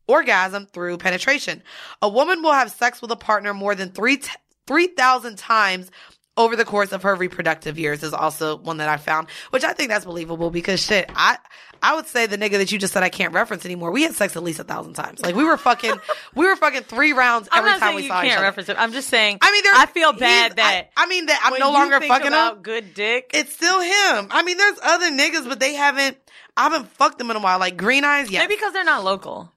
[0.08, 1.62] orgasm through penetration.
[2.02, 4.32] A woman will have sex with a partner more than three t-
[4.68, 5.90] 3,000 times
[6.36, 9.74] over the course of her reproductive years is also one that I found, which I
[9.74, 11.38] think that's believable because shit, I,
[11.82, 13.92] I would say the nigga that you just said I can't reference anymore.
[13.92, 15.20] We had sex at least a thousand times.
[15.22, 15.96] Like we were fucking,
[16.36, 18.46] we were fucking three rounds every time we saw each can't other.
[18.46, 18.78] reference it.
[18.80, 19.40] I'm just saying.
[19.42, 22.28] I mean, there, I feel bad that I, I mean that I'm no longer fucking
[22.28, 22.62] about him.
[22.62, 23.32] good dick.
[23.34, 24.28] It's still him.
[24.30, 26.18] I mean, there's other niggas, but they haven't.
[26.56, 27.60] I haven't fucked them in a while.
[27.60, 28.40] Like Green Eyes, yeah.
[28.40, 29.52] maybe because they're not local.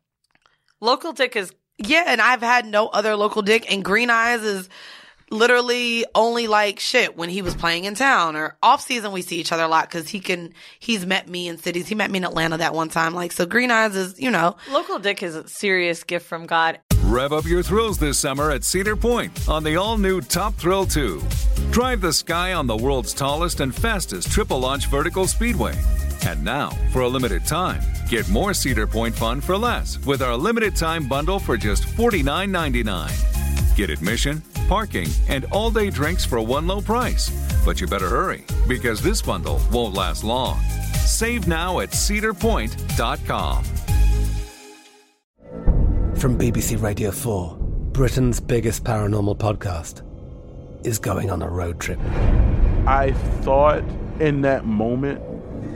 [0.81, 4.69] Local dick is Yeah, and I've had no other local dick, and Green Eyes is
[5.31, 9.13] literally only like shit when he was playing in town or off season.
[9.13, 10.55] We see each other a lot because he can.
[10.79, 11.87] He's met me in cities.
[11.87, 13.15] He met me in Atlanta that one time.
[13.15, 14.57] Like so, Green Eyes is you know.
[14.71, 16.81] local dick is a serious gift from God.
[17.05, 20.87] Rev up your thrills this summer at Cedar Point on the all new Top Thrill
[20.87, 21.23] 2.
[21.73, 25.79] Drive the sky on the world's tallest and fastest triple launch vertical speedway.
[26.27, 30.37] And now, for a limited time, get more Cedar Point fun for less with our
[30.37, 33.77] limited time bundle for just $49.99.
[33.77, 37.31] Get admission, parking, and all day drinks for one low price.
[37.65, 40.61] But you better hurry because this bundle won't last long.
[41.05, 43.65] Save now at cedarpoint.com.
[46.17, 47.57] From BBC Radio 4,
[47.93, 50.03] Britain's biggest paranormal podcast
[50.87, 51.99] is going on a road trip.
[52.87, 53.83] I thought
[54.21, 55.23] in that moment,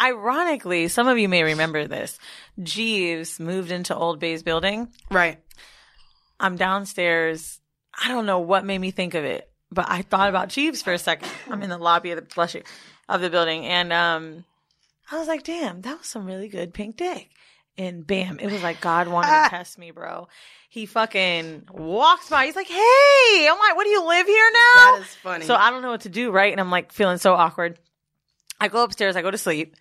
[0.00, 2.18] Ironically, some of you may remember this.
[2.62, 4.88] Jeeves moved into Old Bay's building.
[5.10, 5.40] Right.
[6.38, 7.60] I'm downstairs.
[7.98, 10.92] I don't know what made me think of it, but I thought about Jeeves for
[10.92, 11.30] a second.
[11.50, 12.62] I'm in the lobby of the bless you,
[13.08, 14.44] of the building, and um,
[15.10, 17.30] I was like, "Damn, that was some really good pink dick."
[17.78, 20.28] And bam, it was like God wanted to test me, bro.
[20.68, 22.44] He fucking walks by.
[22.44, 25.44] He's like, "Hey," I'm like, "What do you live here now?" That is funny.
[25.46, 26.52] So I don't know what to do, right?
[26.52, 27.78] And I'm like feeling so awkward.
[28.60, 29.16] I go upstairs.
[29.16, 29.74] I go to sleep.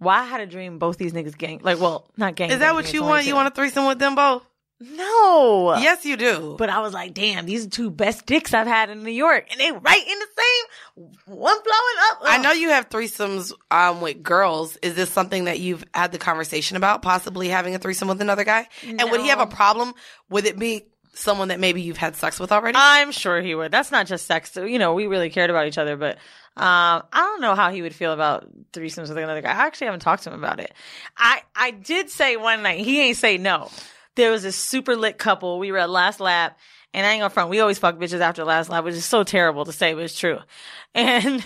[0.00, 2.50] Why I had a dream both these niggas gang like well not gang.
[2.50, 3.26] Is that what you want?
[3.26, 4.44] You want a threesome with them both?
[4.82, 5.76] No.
[5.78, 6.56] Yes, you do.
[6.58, 9.46] But I was like, damn, these are two best dicks I've had in New York.
[9.50, 12.18] And they right in the same one blowing up.
[12.22, 14.78] I know you have threesomes um, with girls.
[14.78, 18.44] Is this something that you've had the conversation about, possibly having a threesome with another
[18.44, 18.68] guy?
[18.86, 19.92] And would he have a problem
[20.30, 20.80] with it being
[21.12, 22.78] someone that maybe you've had sex with already?
[22.80, 23.70] I'm sure he would.
[23.70, 24.56] That's not just sex.
[24.56, 26.16] You know, we really cared about each other, but
[26.60, 29.48] um, I don't know how he would feel about threesomes with another guy.
[29.48, 30.74] I actually haven't talked to him about it.
[31.16, 33.70] I I did say one night he ain't say no.
[34.14, 35.58] There was a super lit couple.
[35.58, 36.58] We were at last lap,
[36.92, 37.48] and I ain't gonna front.
[37.48, 40.18] We always fuck bitches after last lap, which is so terrible to say, but it's
[40.18, 40.38] true.
[40.94, 41.42] And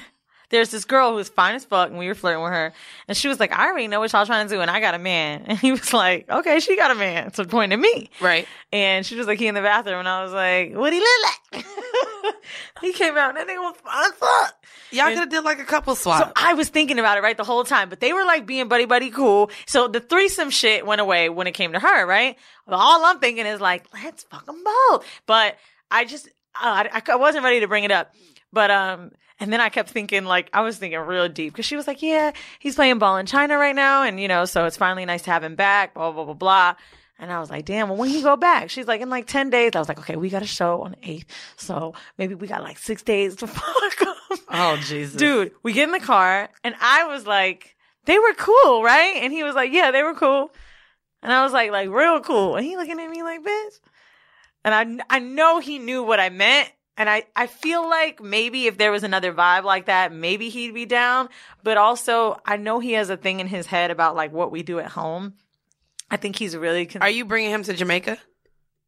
[0.50, 2.72] there's this girl who was fine as fuck, and we were flirting with her,
[3.08, 4.94] and she was like, "I already know what y'all trying to do, and I got
[4.94, 8.10] a man." And he was like, "Okay, she got a man." So pointing at me,
[8.20, 8.46] right.
[8.72, 11.08] and she was like, he in the bathroom, and I was like, what he look
[11.52, 11.64] like?
[12.80, 14.64] he came out, and that nigga was fine as fuck.
[14.94, 16.32] Y'all could have did like a couple So.
[16.36, 18.84] I was thinking about it right the whole time, but they were like being buddy
[18.84, 19.50] buddy cool.
[19.66, 22.36] So the threesome shit went away when it came to her, right?
[22.68, 25.06] All I'm thinking is like, let's fuck them both.
[25.26, 25.56] But
[25.90, 28.14] I just, uh, I, I wasn't ready to bring it up.
[28.52, 29.10] But um,
[29.40, 32.02] and then I kept thinking like I was thinking real deep because she was like,
[32.02, 35.22] yeah, he's playing ball in China right now, and you know, so it's finally nice
[35.22, 35.94] to have him back.
[35.94, 36.74] Blah blah blah blah.
[37.18, 38.70] And I was like, damn, well, when he go back?
[38.70, 39.70] She's like, in like 10 days.
[39.76, 41.26] I was like, okay, we got a show on the 8th.
[41.56, 45.84] So maybe we got like six days to fuck 'em." Oh Jesus, Dude, we get
[45.84, 49.14] in the car and I was like, they were cool, right?
[49.22, 50.50] And he was like, yeah, they were cool.
[51.22, 52.56] And I was like, like real cool.
[52.56, 53.80] And he looking at me like, bitch.
[54.64, 56.70] And I, I know he knew what I meant.
[56.96, 60.74] And I, I feel like maybe if there was another vibe like that, maybe he'd
[60.74, 61.28] be down.
[61.64, 64.62] But also, I know he has a thing in his head about like what we
[64.62, 65.34] do at home.
[66.10, 66.86] I think he's really.
[66.86, 68.18] Con- Are you bringing him to Jamaica?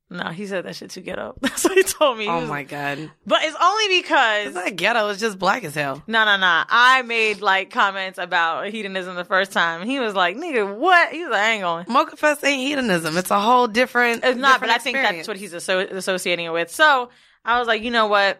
[0.08, 1.34] no, he said that shit too ghetto.
[1.40, 2.24] That's what he told me.
[2.26, 5.08] He Oh was- my god, But it's only because it's not ghetto.
[5.08, 6.00] It's just black as hell.
[6.06, 6.62] No, no, no.
[6.68, 9.80] I made like comments about hedonism the first time.
[9.80, 11.10] and He was like, nigga, what?
[11.12, 11.86] He was like, I ain't going.
[11.88, 13.16] Mocha Fest ain't hedonism.
[13.16, 14.22] It's a whole different.
[14.22, 16.70] It's not, but different I think that's what he's asso- associating it with.
[16.70, 17.10] So
[17.46, 18.38] I was like, you know what?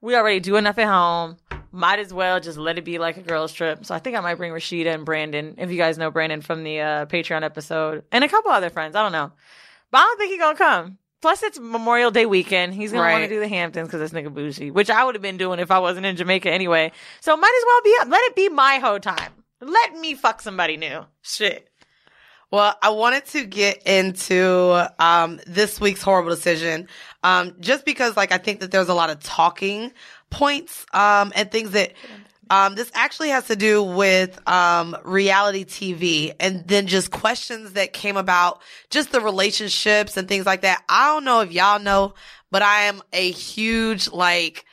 [0.00, 1.36] We already do enough at home.
[1.70, 3.84] Might as well just let it be like a girls' trip.
[3.84, 6.64] So I think I might bring Rashida and Brandon, if you guys know Brandon from
[6.64, 8.96] the uh, Patreon episode, and a couple other friends.
[8.96, 9.30] I don't know.
[9.90, 10.98] But I don't think he's to come.
[11.20, 12.74] Plus, it's Memorial Day weekend.
[12.74, 15.22] He's to want to do the Hamptons because this nigga bougie, which I would have
[15.22, 16.92] been doing if I wasn't in Jamaica anyway.
[17.20, 18.08] So might as well be up.
[18.08, 19.32] Let it be my whole time.
[19.60, 21.06] Let me fuck somebody new.
[21.22, 21.70] Shit.
[22.54, 26.86] Well, I wanted to get into um, this week's horrible decision,
[27.24, 29.90] um, just because, like, I think that there's a lot of talking
[30.30, 31.94] points um, and things that
[32.50, 37.92] um, this actually has to do with um, reality TV, and then just questions that
[37.92, 40.80] came about, just the relationships and things like that.
[40.88, 42.14] I don't know if y'all know,
[42.52, 44.64] but I am a huge like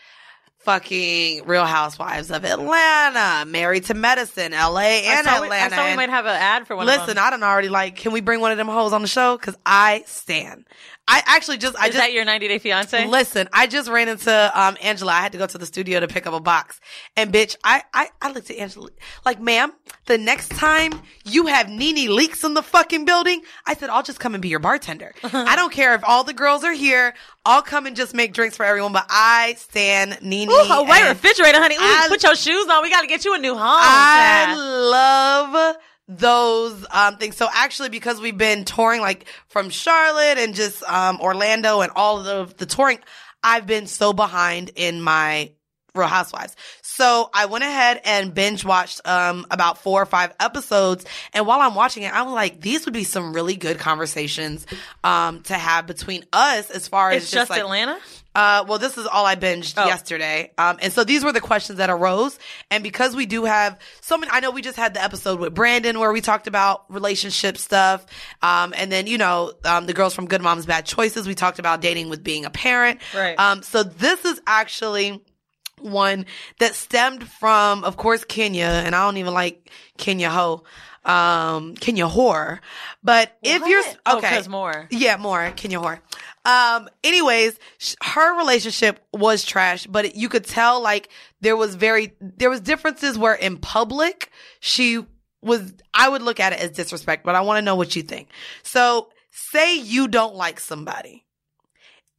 [0.64, 5.76] fucking Real Housewives of Atlanta, Married to Medicine, LA, and I saw we- Atlanta.
[5.76, 7.18] I thought we might have an ad for one of Listen.
[7.18, 7.96] I don't already like.
[7.96, 9.38] Can we bring one of them hoes on the show?
[9.38, 10.66] Because I stand.
[11.08, 11.76] I actually just.
[11.76, 13.06] I just Is just that your 90 Day Fiance?
[13.08, 13.50] listen.
[13.52, 15.12] I just ran into um Angela.
[15.12, 16.80] I had to go to the studio to pick up a box,
[17.18, 18.90] and bitch, I I I looked at Angela
[19.26, 19.74] like, ma'am,
[20.06, 20.94] the next time
[21.26, 24.48] you have Nene Leakes in the fucking building, I said I'll just come and be
[24.50, 25.14] your bartender.
[25.24, 27.14] I don't care if all the girls are here.
[27.46, 28.94] I'll come and just make drinks for everyone.
[28.94, 30.50] But I stand Nene.
[30.50, 31.76] Ooh, a white and- refrigerator, honey.
[31.76, 32.84] Ooh, I- put your shoes on.
[32.84, 33.62] We got to get you a new home.
[33.66, 35.76] I love
[36.18, 37.38] those um things.
[37.38, 42.20] So actually because we've been touring like from Charlotte and just um Orlando and all
[42.20, 43.00] of the, the touring,
[43.44, 45.52] I've been so behind in my
[45.94, 46.56] Real Housewives.
[46.82, 51.60] So I went ahead and binge watched um about four or five episodes and while
[51.62, 54.66] I'm watching it I was like these would be some really good conversations
[55.04, 58.00] um to have between us as far as It's just like, Atlanta?
[58.34, 59.86] Uh, well, this is all I binged Oh.
[59.86, 60.52] yesterday.
[60.58, 62.40] Um, and so these were the questions that arose.
[62.70, 65.54] And because we do have so many, I know we just had the episode with
[65.54, 68.06] Brandon where we talked about relationship stuff.
[68.42, 71.60] Um, and then, you know, um, the girls from Good Moms, Bad Choices, we talked
[71.60, 73.02] about dating with being a parent.
[73.14, 73.38] Right.
[73.38, 75.22] Um, so this is actually
[75.80, 76.26] one
[76.60, 78.66] that stemmed from, of course, Kenya.
[78.86, 80.64] And I don't even like Kenya Ho.
[81.04, 82.60] Um, Kenya whore.
[83.04, 83.84] But if you're,
[84.18, 84.88] okay, Oh, more.
[84.92, 85.52] Yeah, more.
[85.56, 86.00] Kenya whore.
[86.44, 91.10] Um, anyways, sh- her relationship was trash, but you could tell like
[91.42, 95.06] there was very, there was differences where in public, she
[95.42, 98.02] was, I would look at it as disrespect, but I want to know what you
[98.02, 98.30] think.
[98.64, 101.26] So say you don't like somebody.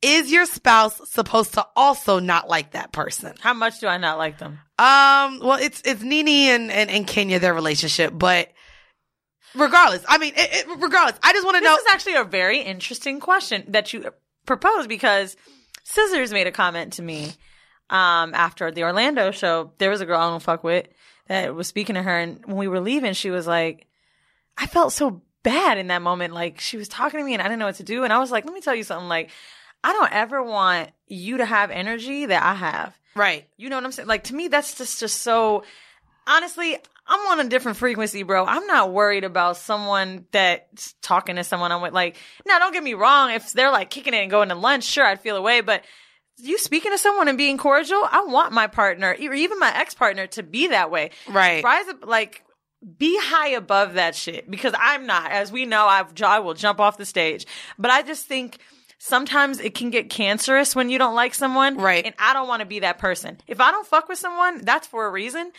[0.03, 3.35] Is your spouse supposed to also not like that person?
[3.41, 4.59] How much do I not like them?
[4.79, 8.51] Um, well, it's, it's Nene and, and, and Kenya, their relationship, but
[9.55, 11.75] regardless, I mean, it, it, regardless, I just want to know.
[11.77, 14.11] This is actually a very interesting question that you
[14.47, 15.37] proposed because
[15.85, 17.33] Scissors made a comment to me
[17.91, 19.73] um, after the Orlando show.
[19.79, 20.87] There was a girl I don't fuck with
[21.29, 23.87] that was speaking to her, and when we were leaving, she was like,
[24.59, 26.35] I felt so bad in that moment.
[26.35, 28.05] Like she was talking to me, and I didn't know what to do.
[28.05, 29.09] And I was like, let me tell you something.
[29.09, 29.31] Like,
[29.85, 32.97] I don't ever want you to have energy that I have.
[33.15, 33.47] right.
[33.57, 34.09] You know what I'm saying?
[34.09, 35.65] Like to me, that's just just so.
[36.27, 38.45] Honestly, I'm on a different frequency, bro.
[38.45, 41.93] I'm not worried about someone that's talking to someone I'm with.
[41.93, 43.33] Like, now, don't get me wrong.
[43.33, 45.61] If they're like kicking it and going to lunch, sure, I'd feel away.
[45.61, 45.85] But
[46.39, 49.95] you speaking to someone and being cordial, I want my partner, or even my ex
[49.95, 51.11] partner, to be that way.
[51.29, 51.63] Right.
[51.63, 52.43] Rise up, like.
[52.99, 55.31] Be high above that shit because I'm not.
[55.31, 57.47] As we know, I've, I will jump off the stage.
[57.79, 58.59] But I just think
[58.99, 61.77] sometimes it can get cancerous when you don't like someone.
[61.77, 62.05] Right.
[62.05, 63.39] And I don't want to be that person.
[63.47, 65.53] If I don't fuck with someone, that's for a reason.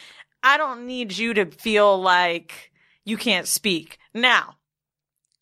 [0.43, 2.71] I don't need you to feel like
[3.05, 3.97] you can't speak.
[4.13, 4.57] Now,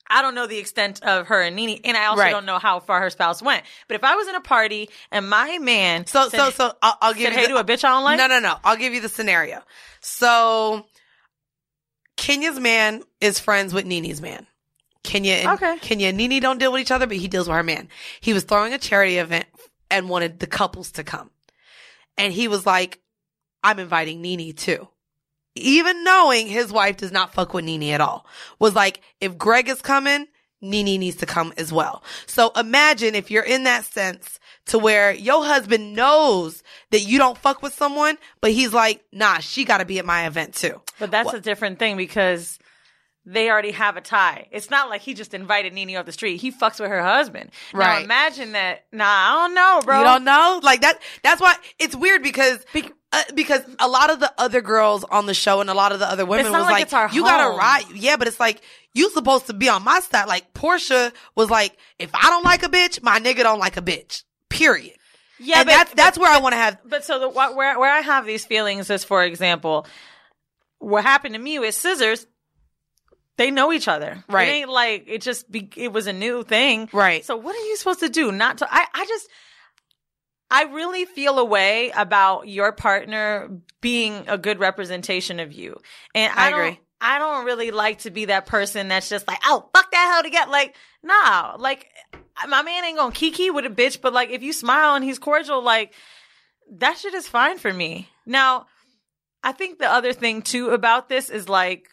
[0.10, 2.32] I don't know the extent of her and Nene, and I also Right.
[2.32, 3.64] don't know how far her spouse went.
[3.88, 6.98] But if I was in a party and my man So, said, so, so I'll,
[7.02, 8.58] I'll give said, you hey the, to a bitch I don't like, No, no, no.
[8.64, 9.62] I'll give you the scenario.
[10.02, 10.86] So,
[12.18, 14.46] Kenya's man is friends with Nene's man.
[15.04, 15.78] Kenya and Okay.
[15.80, 17.90] Kenya and Nene don't deal with each other, but he deals with her man.
[18.20, 19.46] He was throwing a charity event
[19.90, 21.32] and wanted the couples to come.
[22.18, 23.00] And he was like,
[23.64, 24.88] I'm inviting Nene too.
[25.56, 28.26] Even knowing his wife does not fuck with Nene at all.
[28.60, 30.28] Was like, if Gregg is coming,
[30.62, 32.04] Nene needs to come as well.
[32.28, 37.38] So imagine if you're in that sense to where your husband knows that you don't
[37.38, 40.80] fuck with someone, but he's like, nah, she got to be at my event too.
[41.00, 42.60] But that's a different thing because
[43.26, 44.48] they already have a tie.
[44.52, 46.38] It's not like he just invited Nene off the street.
[46.42, 47.52] He fucks with her husband.
[47.74, 48.04] Now Right.
[48.06, 48.86] imagine that.
[48.92, 50.00] Nah, I don't know, bro.
[50.00, 50.60] You don't know?
[50.64, 52.64] Like that, that's why it's weird because,
[53.14, 56.00] uh, because a lot of the other girls on the show and a lot of
[56.00, 57.84] the other women was like like, you gotta home." ride.
[57.94, 58.62] Yeah, but it's like,
[58.94, 60.28] you supposed to be on my side.
[60.28, 63.82] Like Porsha was like, if I don't like a bitch, my nigga don't like a
[63.82, 64.24] bitch.
[64.50, 64.96] Period.
[65.40, 67.92] Yeah, and but- that's, that's where I want to have, But so the where where
[67.92, 69.88] I have these feelings is, for example,
[70.80, 72.28] what happened to me with Scissors.
[73.38, 74.48] They know each other, Right.
[74.48, 77.26] It ain't like it just be, it was a new thing, Right.
[77.26, 78.32] So what are you supposed to do?
[78.32, 79.28] Not to I I just
[80.52, 83.50] I really feel a way about your partner
[83.80, 85.78] being a good representation of you,
[86.14, 86.80] and I, I don't- agree.
[87.04, 90.22] I don't really like to be that person that's just like, oh, fuck that hell
[90.22, 91.88] to get like, nah, like
[92.48, 95.18] my man ain't gonna kiki with a bitch, but like if you smile and he's
[95.18, 95.96] cordial, like
[96.74, 98.08] that shit is fine for me.
[98.28, 98.68] Now,
[99.44, 101.88] I think the other thing too about this is like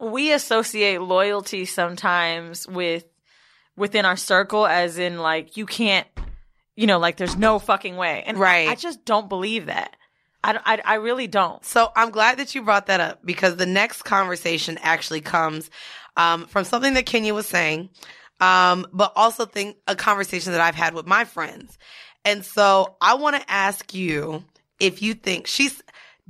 [0.00, 3.04] we associate loyalty sometimes with
[3.76, 6.08] within our circle as in like you can't
[6.76, 8.68] you know like there's no fucking way and Right.
[8.68, 9.96] I, I just don't believe that
[10.42, 13.56] I, don't- I, I really don't So I'm glad that you brought that up because
[13.56, 15.70] the next conversation actually comes
[16.16, 17.88] um, from something that Kenya was saying,
[18.40, 21.76] um, but also think a conversation that I've had with my friends.
[22.24, 24.44] And so I want to ask you
[24.78, 25.82] if you think she's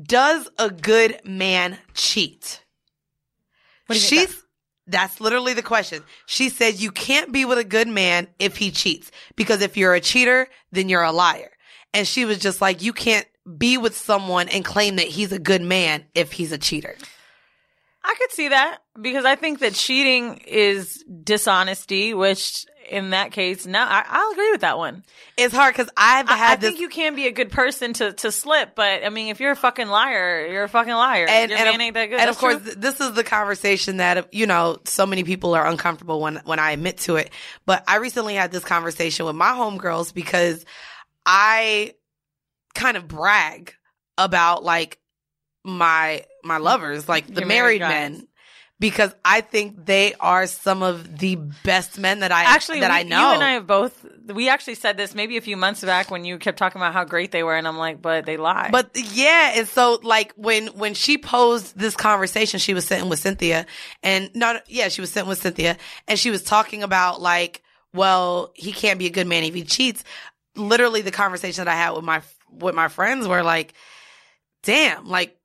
[0.02, 2.62] does a good man cheat?
[3.86, 4.43] What do you mean She's
[4.86, 6.02] that's literally the question.
[6.26, 9.94] She said you can't be with a good man if he cheats because if you're
[9.94, 11.50] a cheater, then you're a liar.
[11.92, 13.26] And she was just like, you can't
[13.58, 16.96] be with someone and claim that he's a good man if he's a cheater.
[18.04, 23.66] I could see that because I think that cheating is dishonesty, which in that case,
[23.66, 25.04] no, I, I'll agree with that one.
[25.36, 26.70] It's hard because I've I, I this.
[26.70, 29.52] think you can be a good person to, to slip, but I mean, if you're
[29.52, 31.26] a fucking liar, you're a fucking liar.
[31.28, 32.20] and, Your and man of, ain't that good.
[32.20, 32.74] and That's of course, true.
[32.76, 36.70] this is the conversation that you know so many people are uncomfortable when when I
[36.72, 37.30] admit to it.
[37.66, 40.64] But I recently had this conversation with my homegirls because
[41.26, 41.94] I
[42.74, 43.74] kind of brag
[44.18, 44.98] about like
[45.64, 48.28] my my lovers, like the Your married men.
[48.80, 52.96] Because I think they are some of the best men that I actually that we,
[52.96, 53.28] I know.
[53.28, 54.04] You and I have both.
[54.26, 57.04] We actually said this maybe a few months back when you kept talking about how
[57.04, 58.70] great they were, and I'm like, but they lie.
[58.72, 63.20] But yeah, and so like when when she posed this conversation, she was sitting with
[63.20, 63.64] Cynthia,
[64.02, 65.76] and not yeah, she was sitting with Cynthia,
[66.08, 67.62] and she was talking about like,
[67.94, 70.02] well, he can't be a good man if he cheats.
[70.56, 73.72] Literally, the conversation that I had with my with my friends were like,
[74.64, 75.36] damn, like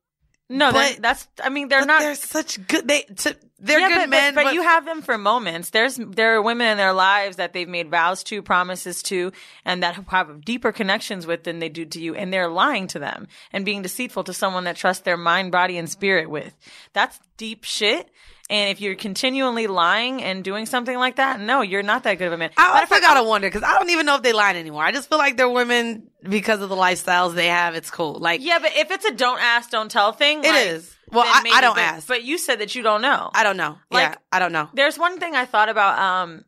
[0.50, 1.28] no, but- that's.
[1.42, 2.00] I mean, they're but not.
[2.00, 5.00] they're such good they to, they're yeah, good but, men, but, but you have them
[5.00, 5.70] for moments.
[5.70, 9.30] There's there are women in their lives that they've made vows to, promises to,
[9.64, 12.98] and that have deeper connections with than they do to you, and they're lying to
[12.98, 16.56] them and being deceitful to someone that trusts their mind, body, and spirit with.
[16.94, 18.10] That's deep shit.
[18.50, 22.26] And if you're continually lying and doing something like that, no, you're not that good
[22.26, 22.50] of a man.
[22.56, 24.82] I fact, gotta wonder because I don't even know if they lie anymore.
[24.84, 27.76] I just feel like they're women because of the lifestyles they have.
[27.76, 30.66] It's cool, like Yeah, but if it's a don't ask, don't tell thing, It like,
[30.66, 30.96] is.
[31.12, 32.08] Well, I- I don't but- ask.
[32.08, 33.30] But you said that you don't know.
[33.32, 33.78] I don't know.
[33.90, 34.68] Like- yeah, I don't know.
[34.74, 35.98] There's one thing I thought about.
[35.98, 36.44] Um,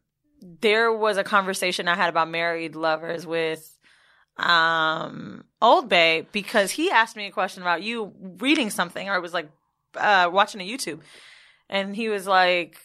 [0.60, 3.68] there was a conversation I had about married lovers with
[4.38, 9.20] um Old Bay because he asked me a question about you reading something or it
[9.20, 9.48] was like
[9.96, 11.00] uh watching a YouTube,
[11.72, 12.78] and he was like,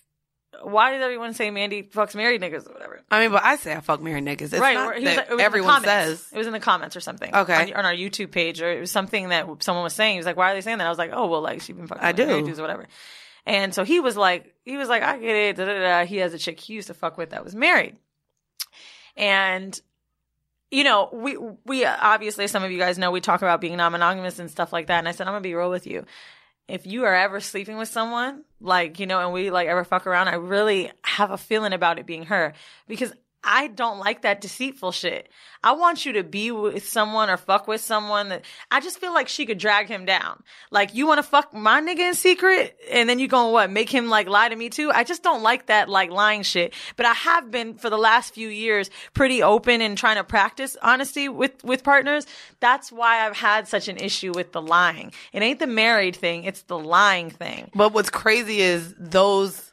[0.63, 3.73] "Why does everyone say Mandy fucks married niggas or whatever?" I mean, but I say
[3.73, 4.53] I fuck married niggas.
[4.53, 6.25] It's right, not he was that it was in the everyone says.
[6.31, 7.35] it was in the comments or something.
[7.35, 7.73] Okay.
[7.73, 10.13] on, on our YouTube page, or it was something that someone was saying.
[10.13, 11.75] He was like, "Why are they saying that?" I was like, "Oh, well, like she's
[11.75, 12.25] been fucking I do.
[12.25, 12.87] married dudes or whatever."
[13.45, 16.05] And so he was like, he was like, "I get it." Da, da, da.
[16.05, 17.97] He has a chick he used to fuck with that was married,
[19.17, 19.79] and
[20.71, 24.39] you know, we we obviously some of you guys know we talk about being non-monogamous
[24.39, 24.99] and stuff like that.
[24.99, 26.05] And I said, I'm gonna be real with you.
[26.67, 30.05] If you are ever sleeping with someone, like you know, and we like ever fuck
[30.05, 32.53] around, I really have a feeling about it being her.
[32.87, 33.13] Because
[33.43, 35.29] I don't like that deceitful shit.
[35.63, 39.13] I want you to be with someone or fuck with someone that I just feel
[39.13, 40.43] like she could drag him down.
[40.71, 43.89] Like you want to fuck my nigga in secret and then you gonna what make
[43.89, 44.91] him like lie to me too.
[44.91, 46.73] I just don't like that like lying shit.
[46.95, 50.75] But I have been for the last few years pretty open and trying to practice
[50.81, 52.25] honesty with with partners.
[52.59, 55.13] That's why I've had such an issue with the lying.
[55.31, 57.71] It ain't the married thing; it's the lying thing.
[57.73, 59.71] But what's crazy is those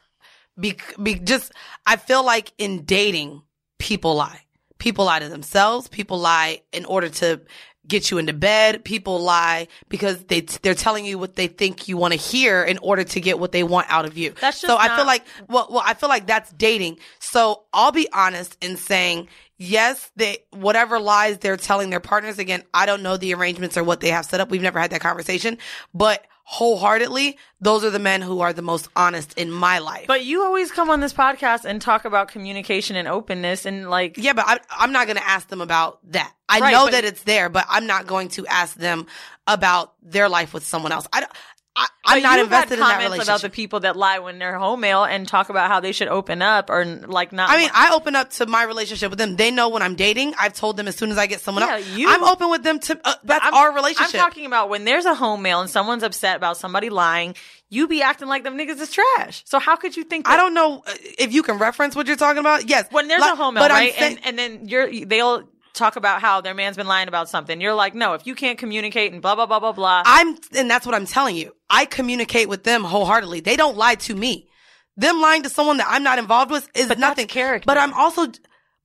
[0.58, 1.52] be, be just
[1.86, 3.42] I feel like in dating
[3.84, 4.40] people lie.
[4.78, 7.42] People lie to themselves, people lie in order to
[7.86, 8.82] get you into bed.
[8.82, 12.78] People lie because they they're telling you what they think you want to hear in
[12.78, 14.32] order to get what they want out of you.
[14.40, 16.98] That's just so just I feel like well, well, I feel like that's dating.
[17.18, 19.28] So I'll be honest in saying
[19.58, 22.38] yes, they whatever lies they're telling their partners.
[22.38, 24.50] Again, I don't know the arrangements or what they have set up.
[24.50, 25.58] We've never had that conversation,
[25.92, 30.06] but wholeheartedly, those are the men who are the most honest in my life.
[30.06, 34.16] But you always come on this podcast and talk about communication and openness and like
[34.18, 36.32] Yeah, but I, I'm not going to ask them about that.
[36.48, 39.06] I Right, know that it's there, but I'm not going to ask them
[39.46, 41.08] about their life with someone else.
[41.12, 41.32] I, don't-
[41.76, 43.28] I, I'm not invested in that comments relationship.
[43.28, 46.06] about the people that lie when they're home male and talk about how they should
[46.06, 47.50] open up or like not.
[47.50, 49.34] I mean, I open up to my relationship with them.
[49.34, 50.34] They know when I'm dating.
[50.38, 51.88] I've told them as soon as I get someone Yeah, else.
[51.88, 53.00] you- I'm open with them to.
[53.04, 54.14] Uh, that's I'm- our relationship.
[54.14, 57.34] I'm talking about when there's a home male and someone's upset about somebody lying,
[57.70, 59.42] you be acting like them niggas is trash.
[59.46, 60.26] So how could you think?
[60.26, 62.68] That I don't know uh, if you can reference what you're talking about.
[62.68, 63.92] Yes, when there's Like- a home I'm right?
[63.94, 67.60] saying- and and then you're they'll talk about how their man's been lying about something.
[67.60, 70.02] You're like, no, if you can't communicate and blah blah blah blah blah.
[70.06, 71.52] I'm, and that's what I'm telling you.
[71.68, 73.40] I communicate with them wholeheartedly.
[73.40, 74.48] They don't lie to me.
[74.96, 77.26] Them lying to someone that I'm not involved with is But nothing.
[77.26, 77.66] character.
[77.66, 78.26] But I'm also,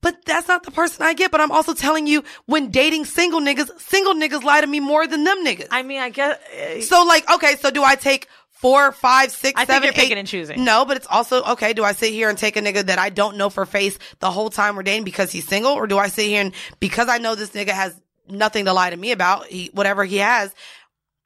[0.02, 1.30] but that's not the person I get.
[1.30, 5.06] But I'm also telling you, when dating single niggas, single niggas lie to me more
[5.06, 5.68] than them niggas.
[5.70, 6.36] I mean, I guess.
[6.52, 8.26] uh, so like, okay, so do I take
[8.60, 10.64] four, five, six, I think you're picking and choosing.
[10.64, 11.72] No, but it's also okay.
[11.72, 14.30] Do I sit here and take a nigga that I don't know for face the
[14.30, 17.18] whole time we're dating because he's single, or do I sit here and because I
[17.18, 17.98] know this nigga has
[18.28, 20.54] nothing to lie to me about, he whatever he has.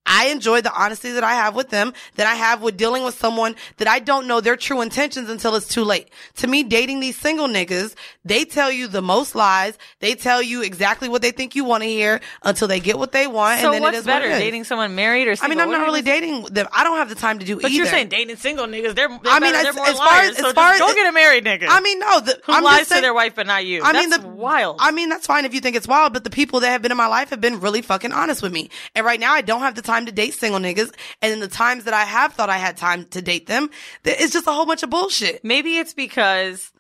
[0.07, 3.14] I enjoy the honesty that I have with them, that I have with dealing with
[3.18, 6.09] someone that I don't know their true intentions until it's too late.
[6.36, 7.94] To me, dating these single niggas,
[8.24, 9.78] they tell you the most lies.
[10.00, 13.12] They tell you exactly what they think you want to hear until they get what
[13.12, 13.61] they want.
[13.61, 14.40] so and then what's it is better, what it is.
[14.40, 15.36] dating someone married or?
[15.40, 16.66] I mean, I'm not really dating them.
[16.72, 17.62] I don't have the time to do either.
[17.62, 17.76] But either.
[17.78, 20.30] you're saying dating single niggas, they're, they're I mean, better, they're more as far liars.
[20.32, 21.66] as- so as far as- go get a married nigga.
[21.68, 22.20] I mean, no.
[22.20, 23.82] The, who I'm lies saying, to their wife but not you.
[23.82, 24.76] I mean, That's the, wild.
[24.80, 26.90] I mean, that's fine if you think it's wild, but the people that have been
[26.92, 28.68] in my life have been really fucking honest with me.
[28.94, 30.92] And right now, I don't have the time to date single niggas.
[31.22, 33.70] And in the times that I have thought I had time to date them,
[34.05, 35.45] it's just a whole bunch of bullshit.
[35.45, 36.72] Maybe it's because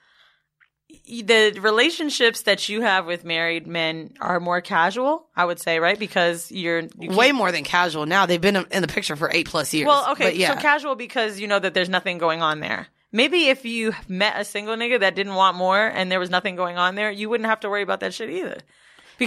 [1.06, 5.26] the relationships that you have with married men are more casual.
[5.36, 5.98] I would say, right?
[5.98, 8.26] Because you're you Way more than casual now.
[8.26, 9.86] They've been in the picture for eight plus years.
[9.86, 10.54] Well, okay, yeah.
[10.54, 12.88] so casual because you know that there's nothing going on there.
[13.12, 16.56] Maybe if you met a single nigga that didn't want more and there was nothing
[16.56, 18.58] going on there, you wouldn't have to worry about that shit either.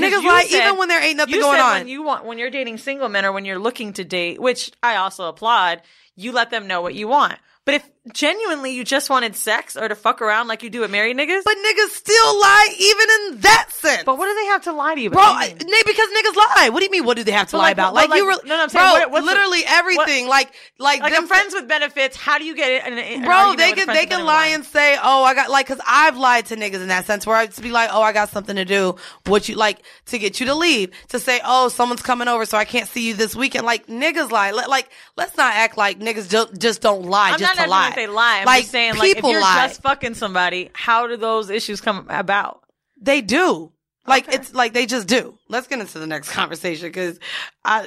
[0.01, 1.79] Niggas you lie even when there ain't nothing going said on.
[1.79, 4.71] When you want, when you're dating single men or when you're looking to date, which
[4.81, 5.81] I also applaud,
[6.15, 7.37] you let them know what you want.
[7.65, 10.91] But if genuinely you just wanted sex or to fuck around like you do with
[10.91, 14.03] married niggas, but niggas still lie even in that sense.
[14.03, 15.35] but what do they have to lie to you Bro, about?
[15.41, 16.69] I, n- because niggas lie.
[16.71, 17.05] What do you mean?
[17.05, 17.93] What do they have to lie like, about?
[17.93, 20.27] Like, like- you, re- no, no, I'm saying, bro, what- what's the- literally everything.
[20.27, 22.15] like, like, like them I'm friends with benefits.
[22.17, 22.83] How do you get it?
[22.85, 26.17] An Bro, they can they can lie and say, "Oh, I got like," because I've
[26.17, 28.65] lied to niggas in that sense where I'd be like, "Oh, I got something to
[28.65, 28.95] do."
[29.25, 32.57] What you like to get you to leave to say, "Oh, someone's coming over, so
[32.57, 34.51] I can't see you this weekend." Like niggas lie.
[34.51, 37.91] Like let's not act like niggas just just don't lie I'm just to lie.
[37.97, 38.39] They lie.
[38.39, 39.67] I'm like just saying, like, if you're lie.
[39.67, 42.63] just fucking somebody, how do those issues come about?
[42.99, 43.71] they do.
[44.07, 44.37] Like Okay.
[44.37, 45.37] it's like they just do.
[45.49, 47.19] Let's get into the next conversation because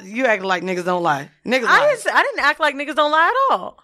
[0.03, 1.29] you act like niggas don't lie.
[1.45, 1.95] Niggas I lie.
[1.95, 3.79] didn't, I didn't act like niggas don't lie at all.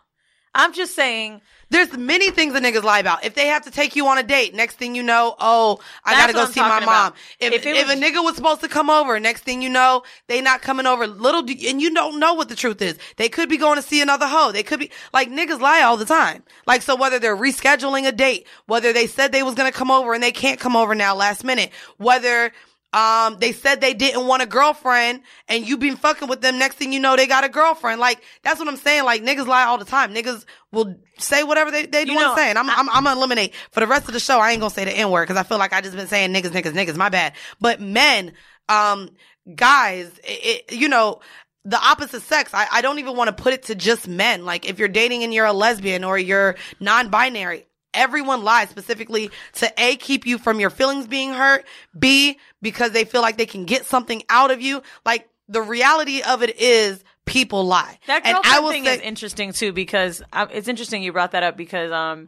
[0.53, 3.25] I'm just saying, There's many things that niggas lie about.
[3.25, 6.11] If they have to take you on a date, next thing you know, oh, I
[6.11, 7.13] That's gotta go see my mom.
[7.39, 10.39] If, If if, a nigga was supposed to come over, next thing you know, they
[10.39, 11.07] not coming over.
[11.07, 12.97] Little do, and you don't know what the truth is.
[13.17, 14.51] They could be going to see another hoe.
[14.51, 16.43] They could be like niggas lie all the time.
[16.65, 20.13] Like so, whether they're rescheduling a date, whether they said they was gonna come over
[20.13, 22.53] and they can't come over now last minute, whether
[22.93, 26.57] um, they said they didn't want a girlfriend and you been fucking with them.
[26.57, 27.99] Next thing you know, they got a girlfriend.
[27.99, 29.03] Like, that's what I'm saying.
[29.03, 30.13] Like, niggas lie all the time.
[30.13, 32.49] Niggas will say whatever they, they You want know, to say.
[32.49, 34.39] And I'm, I'm, I'm gonna eliminate for the rest of the show.
[34.39, 36.33] I ain't gonna say the N word because I feel like I just been saying
[36.33, 36.95] niggas, niggas, niggas.
[36.95, 37.33] My bad.
[37.59, 38.33] But men,
[38.69, 39.09] um,
[39.53, 41.19] guys, it, it, you know,
[41.65, 42.51] the opposite sex.
[42.53, 44.45] I, I don't even want to put it to just men.
[44.45, 47.67] Like, if you're dating and you're a lesbian or you're non-binary,
[47.97, 51.65] everyone lies specifically to A, keep you from your feelings being hurt,
[51.97, 54.81] B, because they feel like they can get something out of you.
[55.05, 57.99] Like, the reality of it is people lie.
[58.07, 61.31] that and I will thing say, is interesting too because uh, it's interesting you brought
[61.31, 62.27] that up because um,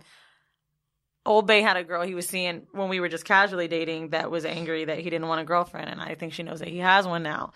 [1.25, 4.31] Old Bay had a girl he was seeing when we were just casually dating that
[4.31, 6.79] was angry that he didn't want a girlfriend, and I think she knows that he
[6.79, 7.53] has one now.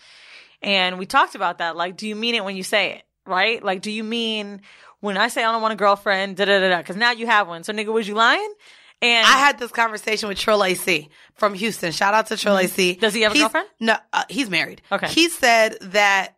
[0.62, 1.76] And we talked about that.
[1.76, 3.04] Like, do you mean it when you say it?
[3.26, 3.64] Right?
[3.64, 4.62] Like, do you mean
[5.04, 6.38] when I say I don't want a girlfriend?
[6.38, 6.78] Da da da da.
[6.78, 7.64] Because now you have one.
[7.64, 8.54] So, nigga, was you lying?
[9.02, 11.92] And I had this conversation with Trill AC from Houston.
[11.92, 12.94] Shout out to Trill AC.
[12.94, 13.02] Mm-hmm.
[13.02, 13.68] Does he have a He's- girlfriend?
[13.82, 14.82] No, uh, he's married.
[14.92, 15.08] Okay.
[15.10, 16.36] He said that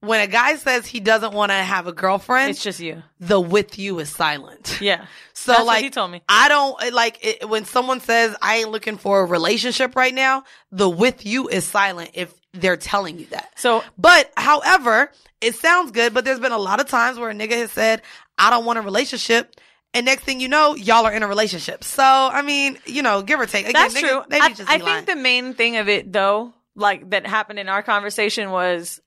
[0.00, 3.02] when a guy says he doesn't want to have a girlfriend, it's just you.
[3.20, 4.78] the with you is silent.
[4.80, 5.04] Yeah.
[5.32, 6.20] So That's like he told me.
[6.28, 10.44] I don't like it, when someone says I ain't looking for a relationship right now,
[10.70, 12.10] the with you is silent.
[12.12, 13.52] If they're telling you that.
[13.58, 17.34] So- but however, it sounds good, but there's been a lot of times where a
[17.34, 18.02] nigga has said,
[18.38, 19.54] I don't want a relationship.
[19.92, 21.82] And next thing you know, y'all are in a relationship.
[21.82, 23.66] So, I mean, you know, give or take.
[23.68, 24.22] Again, That's niggas- true.
[24.30, 28.50] I, I think the main thing of it though, like that happened in our conversation
[28.50, 29.00] was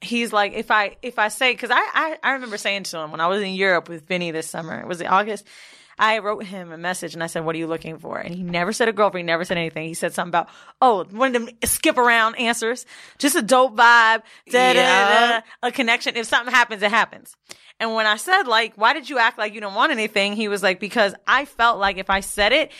[0.00, 3.10] he's like, if I if I say because I, I I remember saying to him
[3.10, 5.46] when I was in Europe with Vinny this summer, was it August?
[6.00, 8.42] I wrote him a message and I said, "What are you looking for?" And he
[8.42, 9.28] never said a girlfriend.
[9.28, 9.86] He never said anything.
[9.86, 10.48] He said something about,
[10.80, 12.86] "Oh, one of them skip around answers,
[13.18, 15.42] just a dope vibe, Yeah.
[15.62, 16.16] a connection.
[16.16, 17.36] If something happens, it happens."
[17.78, 20.48] And when I said like, "Why did you act like you don't want anything?" He
[20.48, 22.72] was like, "Because I felt like if I said it."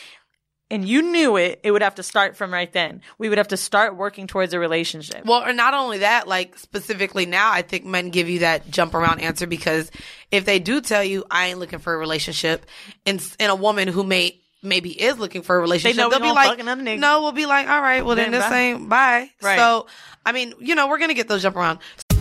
[0.73, 3.03] And you knew it, it would have to start from right then.
[3.19, 5.25] We would have to start working towards a relationship.
[5.25, 8.95] Well, and not only that, like specifically now, I think men give you that jump
[8.95, 9.91] around answer because
[10.31, 12.67] if they do tell you, I ain't looking for a relationship,
[13.05, 16.31] and, and a woman who may, maybe is looking for a relationship, know they'll be
[16.31, 17.01] like, fuck another nigga.
[17.01, 18.59] no, we'll be like, all right, well then, Then this bye.
[18.59, 19.31] ain't bye.
[19.43, 19.59] Right.
[19.59, 19.87] So,
[20.25, 21.81] I mean, you know, we're going to get those jump around.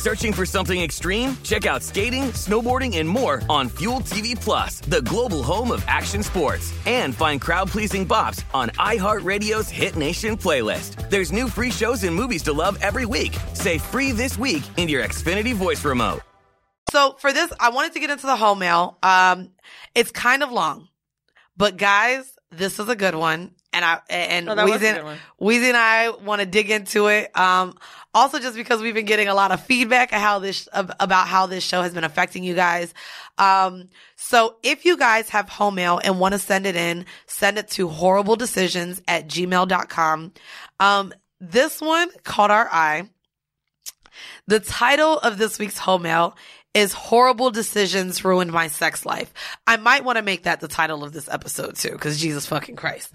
[0.00, 1.36] Searching for something extreme?
[1.42, 6.22] Check out skating, snowboarding, and more on Fuel TV Plus, the global home of action
[6.22, 6.72] sports.
[6.86, 11.10] And find crowd-pleasing bops on iHeartRadio's Hit Nation playlist.
[11.10, 13.36] There's new free shows and movies to love every week.
[13.52, 16.22] Say free this week in your Xfinity voice remote.
[16.90, 18.96] So for this, I wanted to get into the home mail.
[19.02, 19.50] Um,
[19.94, 20.88] it's kind of long,
[21.58, 23.50] but guys, this is a good one.
[23.72, 25.16] And I, and Oh, that was a Weezy.
[25.40, 27.36] Weezy and I want to dig into it.
[27.38, 27.76] Um,
[28.14, 31.64] also just because we've been getting a lot of feedback how this, about how this
[31.64, 32.92] show has been affecting you guys.
[33.38, 37.58] Um, so if you guys have home mail and want to send it in, send
[37.58, 40.32] it to horrible decisions at gmail.com.
[40.78, 43.08] Um, this one caught our eye.
[44.46, 46.36] The title of this week's home mail
[46.74, 49.32] is Horrible Decisions Ruined My Sex Life.
[49.66, 52.76] I might want to make that the title of this episode too, because Jesus fucking
[52.76, 53.12] Christ.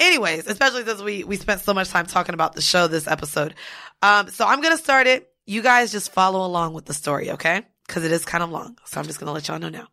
[0.00, 3.54] Anyways, especially since we, we spent so much time talking about the show this episode.
[4.02, 5.30] Um, so I'm going to start it.
[5.46, 7.62] You guys just follow along with the story, okay?
[7.86, 8.78] Because it is kind of long.
[8.86, 9.88] So I'm just going to let y'all know now.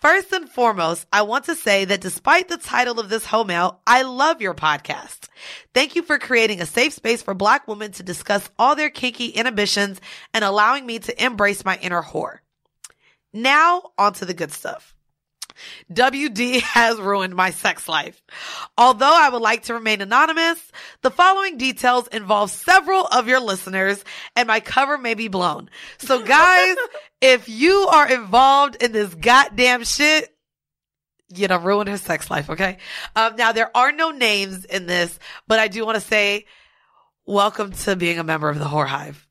[0.00, 3.80] First and foremost, I want to say that despite the title of this home mail,
[3.84, 5.28] I love your podcast.
[5.74, 9.26] Thank you for creating a safe space for black women to discuss all their kinky
[9.26, 10.00] inhibitions
[10.32, 12.38] and allowing me to embrace my inner whore.
[13.32, 14.94] Now, on to the good stuff.
[15.92, 18.22] WD has ruined my sex life.
[18.76, 20.60] Although I would like to remain anonymous,
[21.02, 24.04] the following details involve several of your listeners
[24.36, 25.70] and my cover may be blown.
[25.98, 26.76] So guys,
[27.20, 30.34] if you are involved in this goddamn shit,
[31.34, 32.78] you know, ruined her sex life, okay?
[33.14, 36.46] Um, now there are no names in this, but I do want to say
[37.26, 39.27] welcome to being a member of the Whore Hive.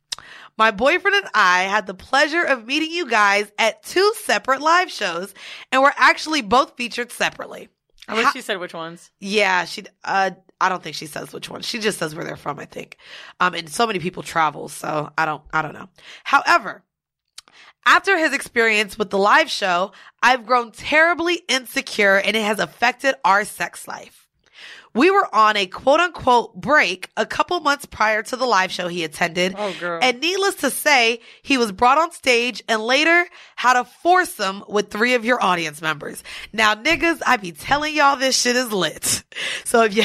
[0.58, 4.92] My boyfriend and I had the pleasure of meeting you guys at two separate live
[4.92, 5.34] shows
[5.72, 7.70] and were actually both featured separately.
[8.08, 9.12] I wish How- she said which ones.
[9.20, 9.84] yeah, she.
[10.04, 11.62] Uh, I don't think she says which one.
[11.62, 12.58] She just says where they're from.
[12.58, 12.98] I think.
[13.40, 15.44] Um, and so many people travel, so I don't.
[15.54, 15.90] I don't know.
[16.24, 16.84] However,
[17.86, 19.92] after his experience with the live show,
[20.24, 24.27] I've grown terribly insecure, and it has affected our sex life.
[24.98, 28.88] We were on a quote unquote break a couple months prior to the live show
[28.88, 29.56] he attended.
[29.58, 30.00] Oh, girl.
[30.02, 34.90] And needless to say, he was brought on stage and later had a foursome with
[34.90, 36.24] three of your audience members.
[36.52, 39.24] Now, niggas, I be telling y'all this shit is lit.
[39.64, 40.04] So if you,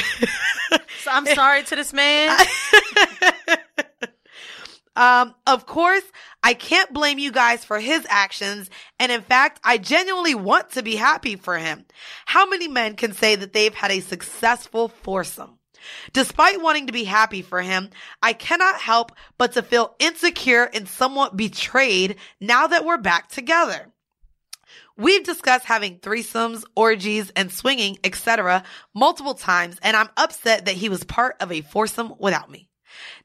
[1.03, 2.37] So I'm sorry to this man.
[4.95, 6.03] um, of course,
[6.43, 8.69] I can't blame you guys for his actions.
[8.99, 11.85] And in fact, I genuinely want to be happy for him.
[12.25, 15.59] How many men can say that they've had a successful foursome?
[16.13, 17.89] Despite wanting to be happy for him,
[18.21, 23.91] I cannot help but to feel insecure and somewhat betrayed now that we're back together.
[24.95, 28.63] We've discussed having threesomes, orgies, and swinging, etc.
[28.93, 32.69] multiple times, and I'm upset that he was part of a foursome without me.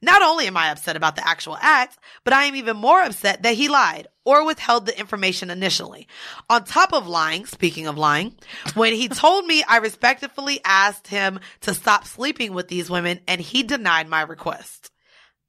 [0.00, 3.42] Not only am I upset about the actual act, but I am even more upset
[3.42, 6.06] that he lied or withheld the information initially.
[6.50, 8.34] On top of lying, speaking of lying,
[8.74, 13.40] when he told me I respectfully asked him to stop sleeping with these women and
[13.40, 14.90] he denied my request.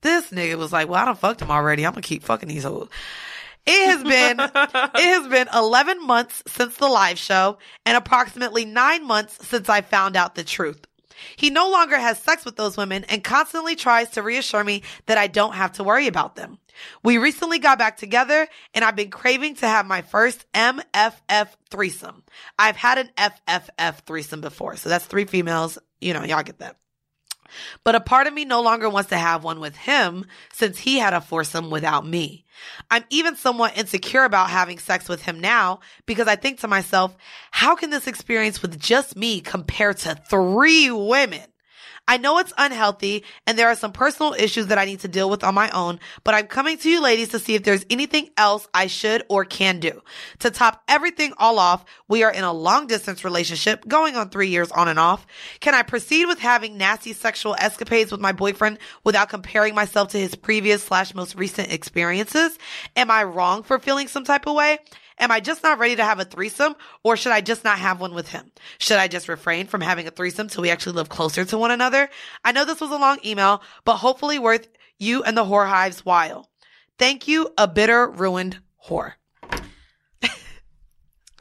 [0.02, 1.86] This nigga was like, well, I don't fucked him already.
[1.86, 2.90] I'm gonna keep fucking these hoes.
[3.66, 9.06] It has been it has been 11 months since the live show and approximately 9
[9.06, 10.86] months since I found out the truth.
[11.36, 15.18] He no longer has sex with those women and constantly tries to reassure me that
[15.18, 16.60] I don't have to worry about them.
[17.04, 22.24] We recently got back together and I've been craving to have my first MFF threesome.
[22.58, 25.78] I've had an FFF threesome before, so that's three females.
[26.00, 26.78] You know, y'all get that.
[27.84, 31.00] But a part of me no longer wants to have one with him since he
[31.00, 32.46] had a foursome without me.
[32.91, 37.16] I'm even somewhat insecure about having sex with him now because I think to myself,
[37.51, 41.41] how can this experience with just me compare to three women?
[42.10, 45.30] I know it's unhealthy and there are some personal issues that I need to deal
[45.30, 48.32] with on my own, but I'm coming to you ladies to see if there's anything
[48.36, 50.01] else I should or can do.
[50.39, 54.47] To top everything all off, we are in a long distance relationship going on three
[54.47, 55.28] years on and off.
[55.60, 60.18] Can I proceed with having nasty sexual escapades with my boyfriend without comparing myself to
[60.18, 62.57] his previous slash most recent experiences?
[62.95, 64.80] Am I wrong for feeling some type of way?
[65.20, 68.00] Am I just not ready to have a threesome or should I just not have
[68.00, 68.52] one with him?
[68.78, 71.72] Should I just refrain from having a threesome till we actually live closer to one
[71.72, 72.10] another?
[72.44, 74.68] I know this was a long email, but hopefully worth
[74.98, 76.50] you and the whore hives while.
[76.98, 79.14] Thank you, a bitter, ruined whore.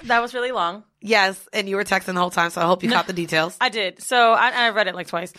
[0.05, 0.85] That was really long.
[1.01, 3.57] Yes, and you were texting the whole time, so I hope you caught the details.
[3.61, 4.03] I did.
[4.03, 5.33] So I, I read it like twice.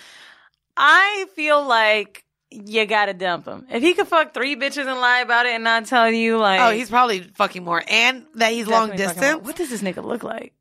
[0.76, 3.68] I feel like you gotta dump him.
[3.70, 6.60] If he could fuck three bitches and lie about it and not tell you, like,
[6.62, 9.44] Oh, he's probably fucking more, and that he's long distance.
[9.44, 10.54] What does this nigga look like?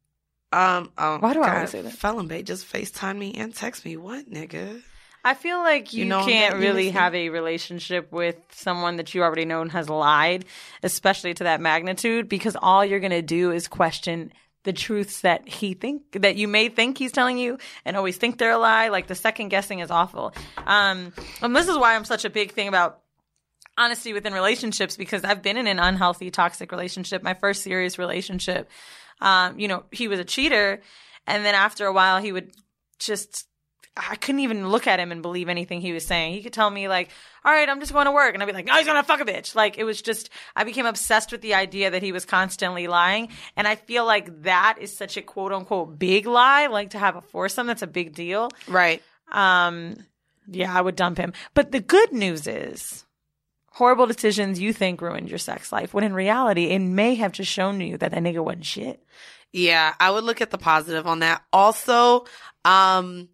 [0.53, 1.93] Um, um, Why do I God, always say that?
[1.93, 3.97] Felon bait just FaceTime me and text me.
[3.97, 4.83] What, nigga?
[5.25, 9.23] I feel like you, You know can't really have a relationship with someone that you
[9.23, 10.47] already know has lied,
[10.83, 14.33] especially to that magnitude, because all you're gonna do is question
[14.69, 17.57] the truths that he think that you may think he's telling you
[17.87, 18.89] and always think they're a lie.
[18.89, 20.35] Like the second guessing is awful.
[20.67, 23.01] Um, and this is why I'm such a big thing about
[23.79, 27.23] honesty within relationships because I've been in an unhealthy, toxic relationship.
[27.23, 28.69] My first serious relationship,
[29.23, 30.83] um, you know, he was a cheater,
[31.27, 32.53] and then after a while, he would
[32.99, 33.48] just.
[33.99, 36.35] I couldn't even look at him and believe anything he was saying.
[36.35, 37.11] He could tell me like,
[37.45, 39.21] "All right, I'm just going to work," and I'd be like, "No, he's gonna fuck
[39.21, 42.25] a bitch." Like it was just, I became obsessed with the idea that he was
[42.25, 46.67] constantly lying, and I feel like that is such a quote unquote big lie.
[46.67, 48.51] Like to have a foursome, that's a big deal.
[48.69, 49.03] Right.
[49.33, 49.97] Um,
[50.47, 51.33] yeah, I would dump him.
[51.55, 53.05] But the good news is
[53.73, 57.51] horrible decisions you think ruined your sex life, when in reality, it may have just
[57.51, 59.03] shown you that that nigga wasn't shit.
[59.53, 61.43] Yeah, I would look at the positive on that.
[61.53, 62.27] Also,
[62.65, 63.29] um,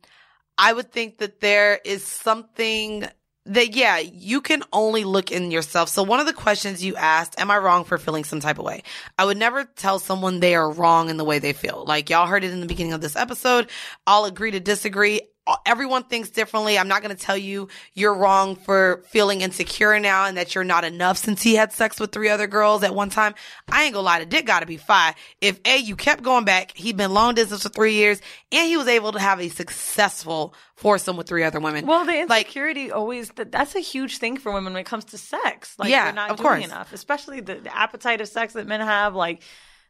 [0.56, 3.06] I would think that there is something
[3.46, 5.88] that, yeah, you can only look in yourself.
[5.88, 8.64] So one of the questions you asked, am I wrong for feeling some type of
[8.64, 8.82] way?
[9.18, 11.84] I would never tell someone they are wrong in the way they feel.
[11.86, 13.68] Like y'all heard it in the beginning of this episode.
[14.06, 15.20] I'll agree to disagree.
[15.66, 16.78] Everyone thinks differently.
[16.78, 20.64] I'm not going to tell you you're wrong for feeling insecure now and that you're
[20.64, 23.34] not enough since he had sex with three other girls at one time.
[23.70, 25.12] I ain't gonna lie, the dick gotta be fine.
[25.42, 28.22] If A, you kept going back, he'd been long distance for three years,
[28.52, 31.86] and he was able to have a successful foursome with three other women.
[31.86, 35.18] Well, the like, insecurity always, that's a huge thing for women when it comes to
[35.18, 35.74] sex.
[35.78, 36.64] Like, Yeah, they're not of doing course.
[36.64, 39.14] enough, especially the, the appetite of sex that men have.
[39.14, 39.42] Like, I get it.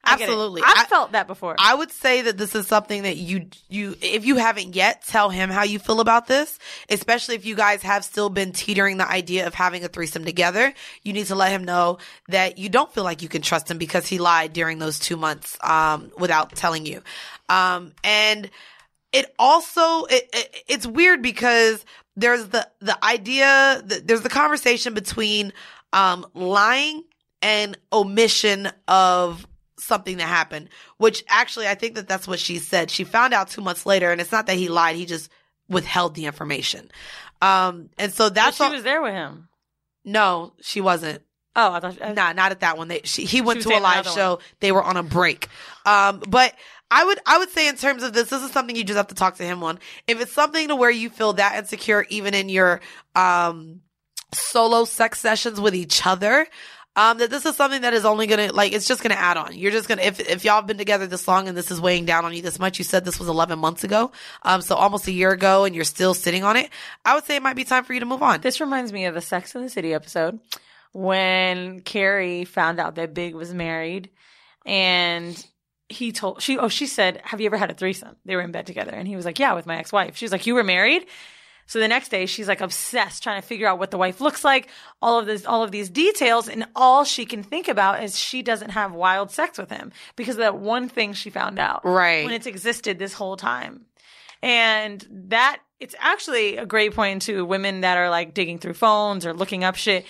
[0.07, 0.63] Absolutely.
[0.63, 1.57] I've I- felt that before.
[1.59, 5.31] I would say that this is something that you, you, if you haven't yet, tell
[5.31, 9.09] him how you feel about this, especially if you guys have still been teetering the
[9.09, 10.73] idea of having a threesome together.
[11.03, 11.99] You need to let him know
[12.29, 15.17] that you don't feel like you can trust him because he lied during those two
[15.17, 17.03] months, um, without telling you.
[17.49, 18.51] Um, and
[19.13, 21.85] it also, it, it, it's weird because
[22.17, 25.53] there's the, the idea, that there's the conversation between,
[25.93, 27.05] um, lying
[27.43, 29.47] and omission of
[29.85, 32.91] something that happened, which actually I think that that's what she said.
[32.91, 35.31] She found out two months later, and it's not that he lied; he just
[35.69, 36.91] withheld the information.
[37.43, 39.49] Um, and so But that's she all- was there with him.
[40.05, 41.23] no, she wasn't.
[41.57, 42.03] Oh, I thought.
[42.03, 42.89] I, Nah, not at that one.
[42.89, 44.41] They, she, he went to a live show.
[44.61, 45.47] They were on a break.
[45.87, 46.53] Um, but
[46.91, 49.07] I would, I would say in terms of this, this is something you just have
[49.09, 49.79] to talk to him on.
[50.09, 52.81] If it's something to where you feel that insecure, even in your,
[53.15, 53.83] um,
[54.33, 56.47] solo sex sessions with each other,
[56.97, 59.57] Um, that this is something that is only gonna like it's just gonna add on.
[59.57, 62.05] You're just gonna if if y'all have been together this long and this is weighing
[62.05, 62.79] down on you this much.
[62.79, 65.85] You said this was 11 months ago, um, so almost a year ago, and you're
[65.85, 66.71] still sitting on it.
[67.05, 68.41] I would say it might be time for you to move on.
[68.43, 70.39] This reminds me of a Sex in the City episode
[70.93, 74.11] when Carrie found out that Big was married
[74.65, 75.45] and
[75.89, 78.53] he told she oh she said have you ever had a threesome they were in
[78.53, 80.65] bed together and he was like yeah with my ex-wife she was like you were
[80.65, 81.07] married
[81.67, 84.45] so the next day she's like obsessed trying to figure out what the wife looks
[84.45, 84.69] like
[85.03, 88.43] all of this all of these details and all she can think about is she
[88.43, 92.25] doesn't have wild sex with him because of that one thing she found out Right.
[92.25, 93.87] when it's existed this whole time
[94.43, 99.27] and that it's actually a great point to women that are like digging through phones
[99.27, 100.05] or looking up shit.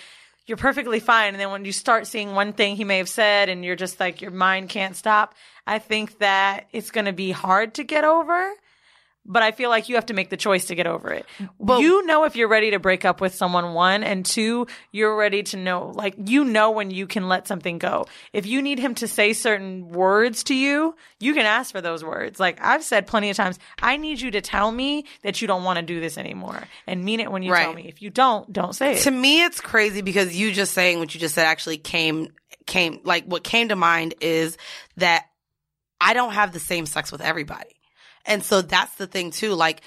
[0.46, 1.28] You're perfectly fine.
[1.34, 3.98] And then when you start seeing one thing he may have said and you're just
[3.98, 5.34] like, your mind can't stop,
[5.66, 8.50] I think that it's going to be hard to get over.
[9.26, 11.24] But I feel like you have to make the choice to get over it.
[11.58, 15.16] But- you know if you're ready to break up with someone, one, and two, you're
[15.16, 18.06] ready to know, like, you know when you can let something go.
[18.34, 22.04] If you need him to say certain words to you, you can ask for those
[22.04, 22.38] words.
[22.38, 25.64] Like I've said plenty of times, I need you to tell me that you don't
[25.64, 27.88] want to do this anymore and mean it when you tell me.
[27.88, 29.02] If you don't, don't say it.
[29.04, 32.28] to me it's crazy because you just saying what you just said actually came
[32.66, 34.56] came like what came to mind is
[34.96, 35.24] that
[36.00, 37.70] I don't have the same sex with everybody.
[38.26, 39.82] And so that's the thing too like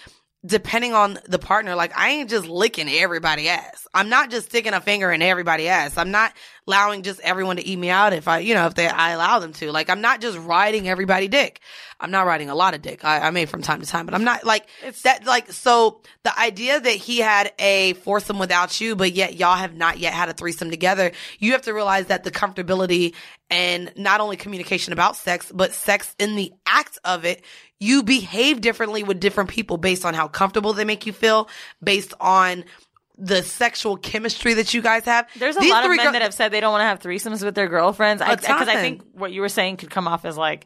[0.46, 3.88] depending on the partner like I ain't just licking everybody ass.
[3.94, 5.98] I'm not just sticking a finger in everybody ass.
[5.98, 6.32] I'm not
[6.68, 9.40] allowing just everyone to eat me out if I you know if they I allow
[9.40, 9.72] them to.
[9.72, 11.60] Like I'm not just riding everybody dick.
[12.00, 13.04] I'm not riding a lot of dick.
[13.04, 16.02] I, I may from time to time, but I'm not like It's- that like so
[16.24, 20.14] the idea that he had a foursome without you, but yet y'all have not yet
[20.14, 23.16] had a threesome together, you have to realize that the comfortability
[23.50, 27.44] and not only communication about sex, but sex in the act of it,
[27.80, 31.50] you behave differently with different people based on how comfortable they make you feel,
[31.84, 32.64] based on
[33.18, 35.28] the sexual chemistry that you guys have.
[35.36, 37.00] There's a These lot of men girl- that have said they don't want to have
[37.00, 38.22] threesomes with their girlfriends.
[38.22, 38.82] Because I, ton.
[38.82, 40.66] think what you were saying could come off as like,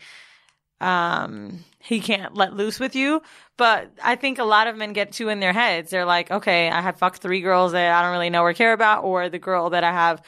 [0.79, 3.21] um, he can't let loose with you.
[3.57, 5.91] But I think a lot of men get two in their heads.
[5.91, 8.73] They're like, okay, I have fucked three girls that I don't really know or care
[8.73, 10.21] about, or the girl that I have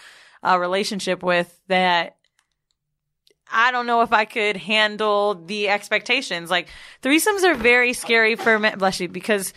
[0.44, 2.18] a relationship with that
[3.54, 6.50] I don't know if I could handle the expectations.
[6.50, 6.68] Like
[7.02, 9.54] threesomes are very scary for men, bless you, because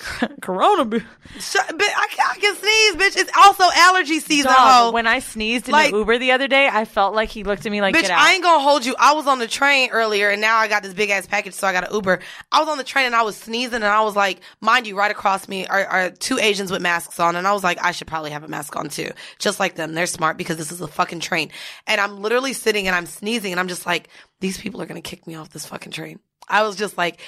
[0.42, 0.84] Corona.
[0.84, 3.20] but I, can- I can sneeze, bitch.
[3.20, 4.92] It's also allergy season, Dog, ho.
[4.92, 7.66] when I sneezed in Like- the Uber the other day, I felt like he looked
[7.66, 8.94] at me like, Bitch, "Get out." I ain't gonna hold you.
[8.98, 11.66] I was on the train earlier and now I got this big ass package, so
[11.66, 12.20] I got an Uber.
[12.52, 14.96] I was on the train and I was sneezing and I was like, mind you,
[14.96, 17.36] right across me are, are two Asians with masks on.
[17.36, 19.10] And I was like, I should probably have a mask on too.
[19.38, 19.94] Just like them.
[19.94, 21.50] They're smart because this is a fucking train.
[21.86, 24.08] And I'm literally sitting and I'm sneezing and I'm just like,
[24.40, 26.20] these people are gonna kick me off this fucking train.
[26.48, 27.20] I was just like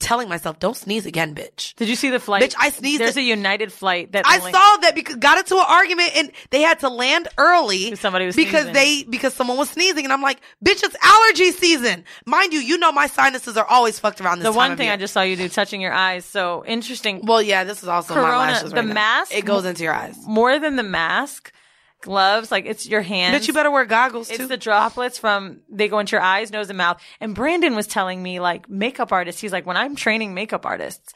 [0.00, 1.74] telling myself, don't sneeze again, bitch.
[1.76, 2.42] Did you see the flight?
[2.42, 5.54] Bitch, I sneezed There's a United flight that I only- saw that because got into
[5.56, 7.94] an argument and they had to land early.
[7.94, 8.72] Somebody was because sneezing.
[8.72, 12.04] they because someone was sneezing and I'm like, bitch, it's allergy season.
[12.26, 14.44] Mind you, you know my sinuses are always fucked around this.
[14.46, 14.94] The one thing year.
[14.94, 16.24] I just saw you do, touching your eyes.
[16.24, 17.20] So interesting.
[17.24, 18.72] well, yeah, this is also my Corona, lashes.
[18.72, 18.94] the now.
[18.94, 20.16] mask- it goes into your eyes.
[20.26, 21.52] More than the mask,
[22.00, 23.36] gloves, like it's your hands.
[23.36, 24.46] But you better wear goggles It's too.
[24.46, 27.00] the droplets from they go into your eyes, nose, and mouth.
[27.20, 31.12] And Brandon was telling me, like makeup artists, he's like, when I'm training makeup artists,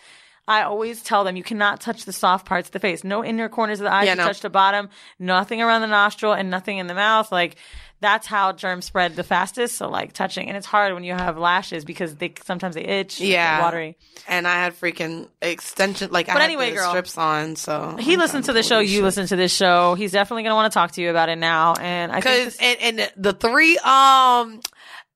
[0.47, 3.03] I always tell them you cannot touch the soft parts of the face.
[3.03, 4.05] No inner corners of the eyes.
[4.07, 4.27] Yeah, you no.
[4.27, 4.91] touch the bottom.
[5.19, 7.33] Nothing around the nostril and nothing in the mouth.
[7.33, 7.57] Like
[8.05, 9.77] that's how germs spread the fastest.
[9.77, 13.21] So like touching, and it's hard when you have lashes because they sometimes they itch.
[13.21, 13.97] yeah, watery.
[14.29, 16.91] And I had freaking extension, like But had anyway, girl.
[16.91, 17.57] strips on.
[17.57, 18.79] So He listened to the show.
[18.81, 19.95] You listened to this show.
[19.95, 21.75] He's definitely to want to talk to you about it now.
[21.81, 24.61] And I Cause this- and, and the three um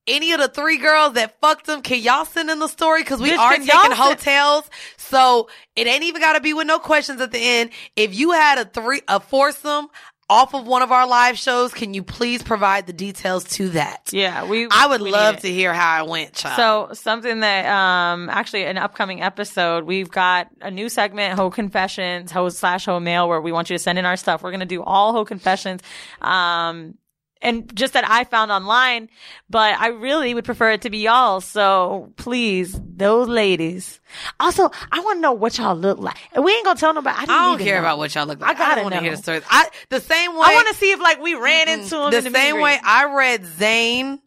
[0.06, 3.04] any of the three girls that fucked them, can y'all send in the story?
[3.04, 4.64] Cause we Bitch, are taking send- hotels.
[4.96, 7.70] So it ain't even gotta be with no questions at the end.
[7.94, 9.88] If you had a three a foursome
[10.30, 14.10] off of one of our live shows, can you please provide the details to that?
[14.12, 14.68] yeah, we.
[14.70, 16.90] I would we love to hear how it went, child.
[16.90, 22.30] So something that um actually an upcoming episode we've got a new segment Ho Confessions
[22.32, 24.42] Ho slash Ho Mail where we want you to send in our stuff.
[24.42, 25.80] We're gonna do all Ho Confessions.
[26.20, 26.94] Um
[27.40, 29.08] and just that I found online,
[29.48, 31.40] but I really would prefer it to be y'all.
[31.40, 34.00] So please, those ladies.
[34.40, 36.16] Also, I want to know what y'all look like.
[36.32, 37.16] And we ain't gonna tell nobody.
[37.16, 37.80] I, don't, I don't care know.
[37.80, 38.50] about what y'all look like.
[38.50, 39.42] I, gotta don't want to hear the stories.
[39.48, 42.18] I the same way I want to see if like we ran into them the
[42.18, 42.78] in the same way.
[42.82, 44.20] I read Zane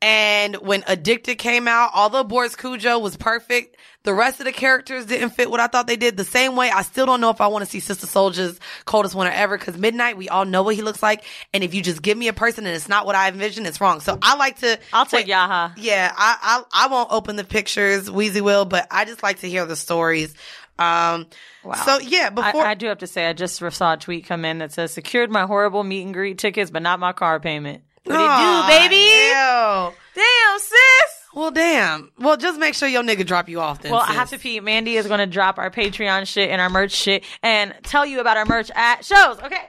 [0.00, 5.06] and when Addicted came out, although Boris Kodjoe was perfect, the rest of the characters
[5.06, 6.16] didn't fit what I thought they did.
[6.16, 9.14] The same way, I still don't know if I want to see Sister Souljah's Coldest
[9.14, 11.24] Winter Ever because Midnight, we all know what he looks like.
[11.52, 13.80] And if you just give me a person and it's not what I envision, it's
[13.80, 14.00] wrong.
[14.00, 14.78] So I like to.
[14.92, 15.72] I'll take wait, Yaha.
[15.76, 19.48] Yeah, I, I I won't open the pictures, Weezy will, but I just like to
[19.48, 20.34] hear the stories
[20.78, 21.26] Um,
[21.64, 21.74] Wow.
[21.74, 24.44] So yeah, before I, I do have to say, I just saw a tweet come
[24.44, 27.82] in that says secured my horrible meet and greet tickets, but not my car payment.
[28.08, 28.96] What it Aw, do, baby?
[28.96, 29.94] ew.
[30.14, 31.18] Damn, sis.
[31.34, 32.10] Well, damn.
[32.18, 33.92] Well, just make sure your nigga drop you off then.
[33.92, 34.60] Well, I have to pee.
[34.60, 38.20] Mandy is going to drop our Patreon shit and our merch shit and tell you
[38.20, 39.38] about our merch at shows.
[39.38, 39.60] Okay.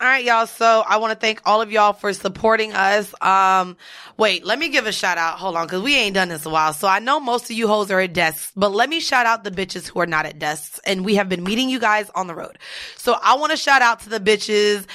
[0.00, 0.46] All right, y'all.
[0.46, 3.12] So I want to thank all of y'all for supporting us.
[3.20, 3.76] Um,
[4.16, 5.38] wait, let me give a shout out.
[5.38, 6.72] Hold on, because we ain't done this a while.
[6.72, 9.42] So I know most of you hoes are at desks, but let me shout out
[9.42, 10.78] the bitches who are not at desks.
[10.86, 12.58] And we have been meeting you guys on the road.
[12.96, 14.86] So I want to shout out to the bitches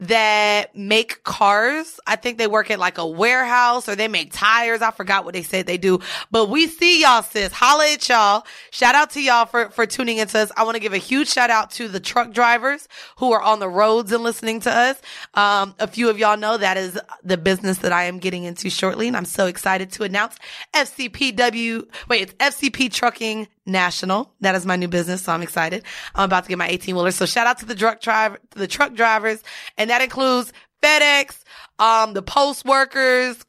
[0.00, 2.00] that make cars.
[2.06, 4.82] I think they work at like a warehouse or they make tires.
[4.82, 7.52] I forgot what they said they do, but we see y'all, sis.
[7.52, 8.44] Holla at y'all.
[8.70, 10.50] Shout out to y'all for, for tuning into us.
[10.56, 13.58] I want to give a huge shout out to the truck drivers who are on
[13.58, 15.00] the roads and listening to us.
[15.34, 18.70] Um, a few of y'all know that is the business that I am getting into
[18.70, 19.06] shortly.
[19.06, 20.36] And I'm so excited to announce
[20.74, 21.88] FCPW.
[22.08, 24.32] Wait, it's FCP Trucking National.
[24.40, 25.84] That is my new business, so I'm excited.
[26.14, 27.10] I'm about to get my 18 wheeler.
[27.10, 29.42] So shout out to the truck driver, the truck drivers,
[29.76, 30.52] and that includes
[30.82, 31.42] FedEx,
[31.78, 33.44] um, the post workers,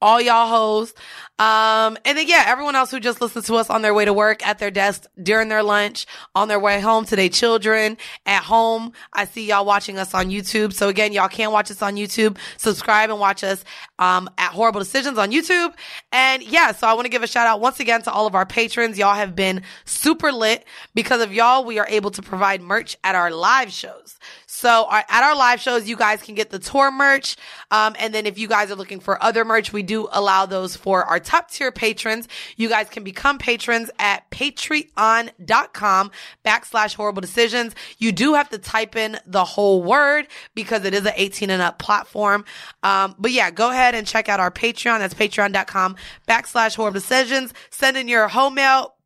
[0.00, 0.94] all y'all hoes.
[1.40, 4.12] Um, and then yeah, everyone else who just listens to us on their way to
[4.12, 7.96] work, at their desk, during their lunch, on their way home to their children,
[8.26, 8.92] at home.
[9.12, 10.72] I see y'all watching us on YouTube.
[10.72, 12.38] So again, y'all can watch us on YouTube.
[12.56, 13.64] Subscribe and watch us,
[14.00, 15.72] um, at Horrible Decisions on YouTube.
[16.10, 18.34] And yeah, so I want to give a shout out once again to all of
[18.34, 18.98] our patrons.
[18.98, 20.64] Y'all have been super lit.
[20.94, 24.18] Because of y'all, we are able to provide merch at our live shows.
[24.58, 27.36] So our, at our live shows, you guys can get the tour merch.
[27.70, 30.74] Um, and then if you guys are looking for other merch, we do allow those
[30.74, 32.26] for our top tier patrons.
[32.56, 36.10] You guys can become patrons at patreon.com
[36.44, 37.76] backslash horrible decisions.
[37.98, 41.62] You do have to type in the whole word because it is an 18 and
[41.62, 42.44] up platform.
[42.82, 44.98] Um, but yeah, go ahead and check out our Patreon.
[44.98, 45.94] That's patreon.com
[46.26, 47.54] backslash horrible decisions.
[47.70, 48.96] Send in your home mail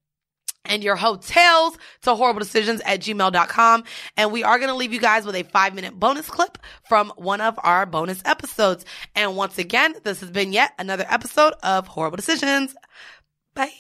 [0.65, 3.85] and your hotels to horrible decisions at gmail.com.
[4.17, 6.59] And we are going to leave you guys with a five minute bonus clip
[6.89, 8.85] from one of our bonus episodes.
[9.15, 12.75] And once again, this has been yet another episode of horrible decisions.
[13.55, 13.73] Bye.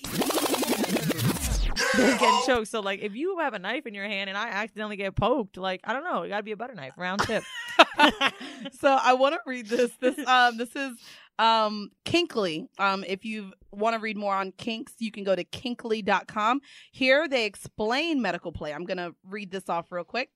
[1.96, 2.68] They Getting choked.
[2.68, 5.56] So, like, if you have a knife in your hand and I accidentally get poked,
[5.56, 7.44] like, I don't know, it got to be a butter knife, round tip.
[8.80, 9.90] so I want to read this.
[10.00, 10.92] This um this is
[11.38, 12.68] um Kinkly.
[12.78, 16.60] Um if you want to read more on kinks, you can go to kinkly.com.
[16.92, 18.72] Here they explain medical play.
[18.72, 20.30] I'm going to read this off real quick.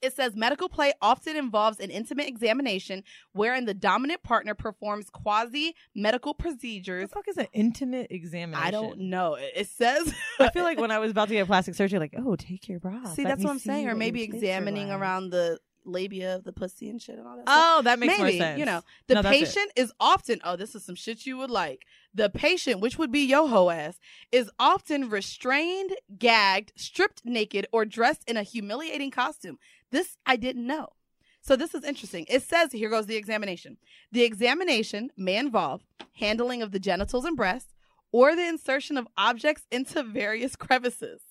[0.00, 3.02] It says medical play often involves an intimate examination
[3.32, 7.10] wherein the dominant partner performs quasi medical the procedures.
[7.10, 8.66] fuck is an intimate examination?
[8.66, 9.34] I don't know.
[9.34, 12.36] It says I feel like when I was about to get plastic surgery, like, oh,
[12.36, 13.02] take your bra.
[13.06, 13.88] See, Let that's what I'm saying.
[13.88, 17.26] Or maybe your tits are examining around the labia of the pussy and shit and
[17.26, 17.42] all that.
[17.42, 17.78] stuff.
[17.78, 18.58] Oh, that makes Maybe, more sense.
[18.58, 21.86] You know, the No, patient is often, oh, this is some shit you would like.
[22.14, 23.98] The patient, which would be yo ho ass,
[24.32, 29.58] is often restrained, gagged, stripped naked, or dressed in a humiliating costume.
[29.90, 30.90] This I didn't know.
[31.40, 32.26] So this is interesting.
[32.28, 33.78] It says, here goes the examination.
[34.12, 35.82] The examination may involve
[36.14, 37.74] handling of the genitals and breasts
[38.12, 41.22] or the insertion of objects into various crevices.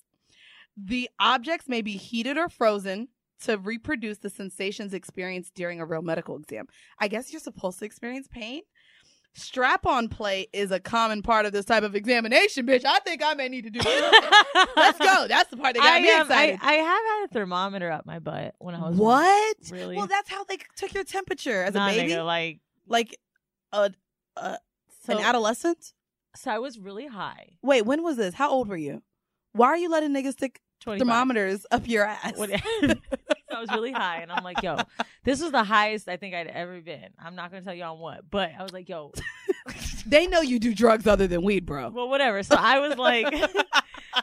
[0.76, 3.08] The objects may be heated or frozen
[3.44, 6.66] to reproduce the sensations experienced during a real medical exam.
[6.98, 8.62] I guess you're supposed to experience pain.
[9.34, 12.84] Strap on play is a common part of this type of examination, bitch.
[12.84, 14.14] I think I may need to do this.
[14.76, 15.26] Let's go.
[15.28, 16.58] That's the part that got I, me excited.
[16.60, 19.56] I, I have had a thermometer up my butt when I was what?
[19.70, 19.96] Really?
[19.96, 22.58] Well, that's how they took your temperature as Nah, a baby, nigga, like
[22.88, 23.16] like
[23.72, 23.92] a,
[24.36, 24.58] a
[25.04, 25.16] so.
[25.16, 25.92] an adolescent.
[26.34, 27.58] so I was really high.
[27.62, 28.34] Wait, when was this?
[28.34, 29.02] How old were you?
[29.52, 30.98] Why are you letting niggas stick 25.
[30.98, 32.32] thermometers up your ass?
[33.50, 34.76] I was really high, and I'm like, yo,
[35.24, 37.08] this was the highest I think I'd ever been.
[37.22, 39.12] I'm not gonna tell you on what, but I was like, yo,
[40.06, 41.88] they know you do drugs other than weed, bro.
[41.88, 42.42] well, whatever.
[42.42, 43.32] So I was like,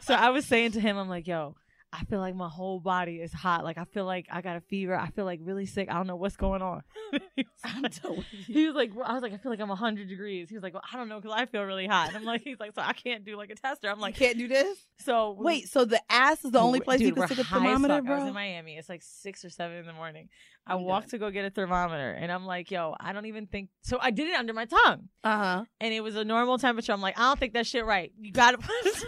[0.02, 1.56] so I was saying to him, I'm like, yo,
[2.00, 3.64] I feel like my whole body is hot.
[3.64, 4.96] Like I feel like I got a fever.
[4.96, 5.90] I feel like really sick.
[5.90, 6.82] I don't know what's going on.
[7.36, 8.24] he, was I'm like, you.
[8.48, 10.50] he was like, I was like, I feel like I'm 100 degrees.
[10.50, 12.10] He was like, well, I don't know, cause I feel really hot.
[12.10, 13.90] And I'm like, he's like, so I can't do like a tester.
[13.90, 14.78] I'm Like, like, can't do this.
[15.00, 18.02] so Wait, so the ass is the only Dude, place you can stick a thermometer,
[18.02, 18.10] fuck.
[18.10, 18.78] I was in Miami.
[18.78, 20.30] It's like six or seven in the morning.
[20.68, 23.46] I I'm walked to go get a thermometer, and I'm like, "Yo, I don't even
[23.46, 25.64] think." So I did it under my tongue, Uh huh.
[25.80, 26.92] and it was a normal temperature.
[26.92, 28.12] I'm like, "I don't think that shit right.
[28.20, 29.04] You gotta put it."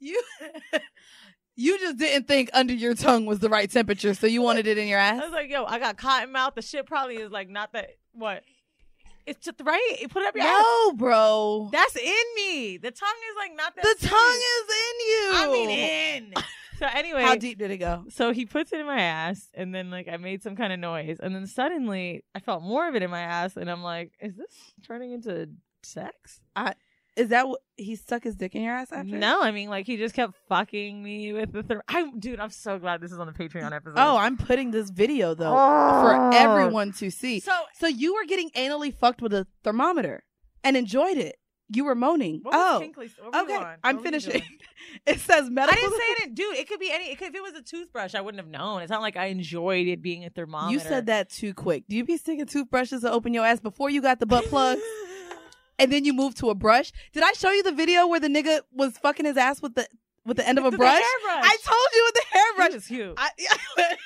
[0.00, 0.20] You
[1.56, 4.78] you just didn't think under your tongue was the right temperature, so you wanted it
[4.78, 5.22] in your ass.
[5.22, 6.54] I was like, "Yo, I got cotton mouth.
[6.54, 8.42] The shit probably is like not that what."
[9.26, 9.96] It's just right.
[10.00, 10.62] It put it up your ass.
[10.62, 11.68] No, bro.
[11.72, 12.76] That's in me.
[12.76, 13.82] The tongue is like not that.
[13.82, 14.10] the serious.
[14.12, 15.30] tongue is in you.
[15.34, 16.34] I mean, in.
[16.78, 18.04] So anyway, How deep did it go?
[18.10, 20.78] So he puts it in my ass, and then like I made some kind of
[20.78, 24.12] noise, and then suddenly I felt more of it in my ass, and I'm like,
[24.20, 24.52] "Is this
[24.86, 25.48] turning into
[25.82, 26.74] sex?" I-
[27.16, 29.16] Is that what he stuck his dick in your ass after?
[29.16, 31.62] No, I mean like he just kept fucking me with the.
[31.62, 32.38] Therm- I'm dude.
[32.40, 33.94] I'm so glad this is on the Patreon episode.
[33.96, 36.02] Oh, I'm putting this video though Oh.
[36.02, 37.40] for everyone to see.
[37.40, 40.24] so So you were getting anally fucked with a thermometer
[40.62, 41.36] and enjoyed it.
[41.68, 42.42] You were moaning.
[42.46, 43.34] oh, Kinkly- okay.
[43.34, 44.42] I'm What were you finishing.
[45.06, 45.76] it says medical.
[45.76, 46.54] I didn't say it, dude.
[46.56, 47.10] It could be any.
[47.10, 48.82] It could, if it was a toothbrush, I wouldn't have known.
[48.82, 50.72] It's not like I enjoyed it being a thermometer.
[50.74, 51.84] You said that too quick.
[51.88, 54.82] Do you be sticking toothbrushes to open your ass before you got the butt plugs?
[55.78, 56.92] and then you move to a brush.
[57.12, 59.86] Did I show you the video where the nigga was fucking his ass with the
[60.24, 61.00] with the end of a The brush?
[61.02, 61.44] hairbrush.
[61.44, 62.68] I told you with the hairbrush.
[62.68, 63.14] He was cute.
[63.16, 63.96] I,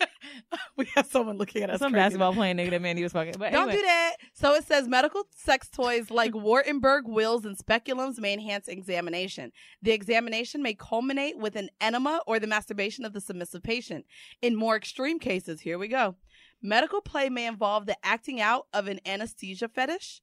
[0.76, 1.78] we have someone looking at us.
[1.78, 3.34] Some crazy basketball playing nigga that Mandy was fucking.
[3.38, 3.76] But Don't anyway.
[3.76, 4.16] do that.
[4.32, 9.52] So it says medical sex toys like Wartenberg wheels and speculums may enhance examination.
[9.82, 14.04] The examination may culminate with an enema or the masturbation of the submissive patient.
[14.42, 16.16] In more extreme cases, here we go.
[16.62, 20.22] Medical play may involve the acting out of an anesthesia fetish,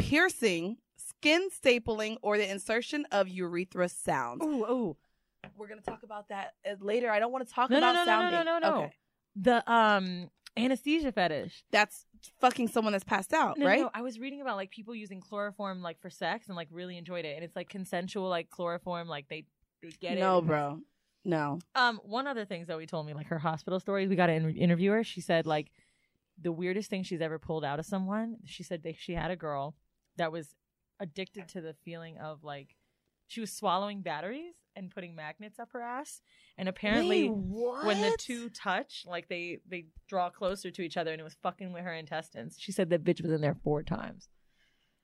[0.00, 4.42] piercing, skin stapling, or the insertion of urethra sounds.
[4.44, 4.96] Ooh, ooh.
[5.56, 7.10] We're gonna talk about that uh, later.
[7.10, 8.44] I don't want to talk No, no, about no, no, no, sounding.
[8.44, 8.82] no, no, no.
[8.84, 8.92] Okay.
[9.36, 11.64] The um anesthesia fetish.
[11.70, 12.04] That's
[12.40, 13.80] fucking someone that's passed out, No, no, right?
[13.80, 16.98] no, I was reading about like people using chloroform like for sex and like really
[16.98, 19.44] enjoyed it, and it's like consensual like chloroform, like they
[20.00, 20.20] get it.
[20.20, 20.80] no, bro.
[21.24, 21.58] No.
[21.74, 24.08] Um, one other thing Zoe told me, like her hospital stories.
[24.08, 25.04] We got in- interview her.
[25.04, 25.70] She said like
[26.40, 28.36] the weirdest thing she's ever pulled out of someone.
[28.46, 29.74] She said that she had a girl
[30.20, 30.54] that was
[31.00, 32.76] addicted to the feeling of like
[33.26, 36.20] she was swallowing batteries and putting magnets up her ass,
[36.58, 41.20] and apparently when the two touch, like they they draw closer to each other, and
[41.20, 42.56] it was fucking with her intestines.
[42.58, 44.28] She said that bitch was in there four times,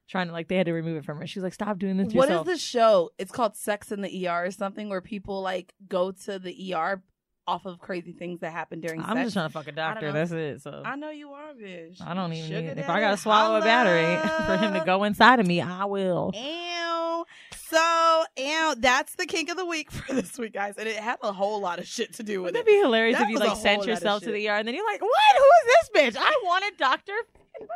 [0.09, 1.27] trying to like they had to remove it from her.
[1.27, 3.11] She was like, "Stop doing this to What is yourself." the show?
[3.19, 7.03] It's called Sex in the ER or something where people like go to the ER
[7.47, 9.27] off of crazy things that happen during I'm sex.
[9.27, 10.13] just trying to fuck a doctor.
[10.13, 10.63] That's it.
[10.63, 12.01] So I know you are, bitch.
[12.05, 12.79] I don't even Sugar need.
[12.79, 14.17] If I gotta swallow a battery
[14.47, 16.33] for him to go inside of me, I will.
[16.35, 17.25] Ew.
[17.69, 20.75] So, ew, that's the kink of the week for this week, guys.
[20.79, 22.71] And it had a whole lot of shit to do with Wouldn't it.
[22.71, 24.53] that be hilarious That if you like sent whole lot of yourself to the ER
[24.57, 25.11] and then you're like, "What?
[25.37, 26.21] Who is this bitch?
[26.21, 27.13] I wanted Doctor.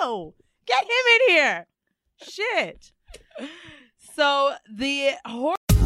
[0.00, 0.34] No,
[0.66, 1.66] get him in here."
[2.22, 2.92] Shit.
[4.16, 5.54] So, the horror.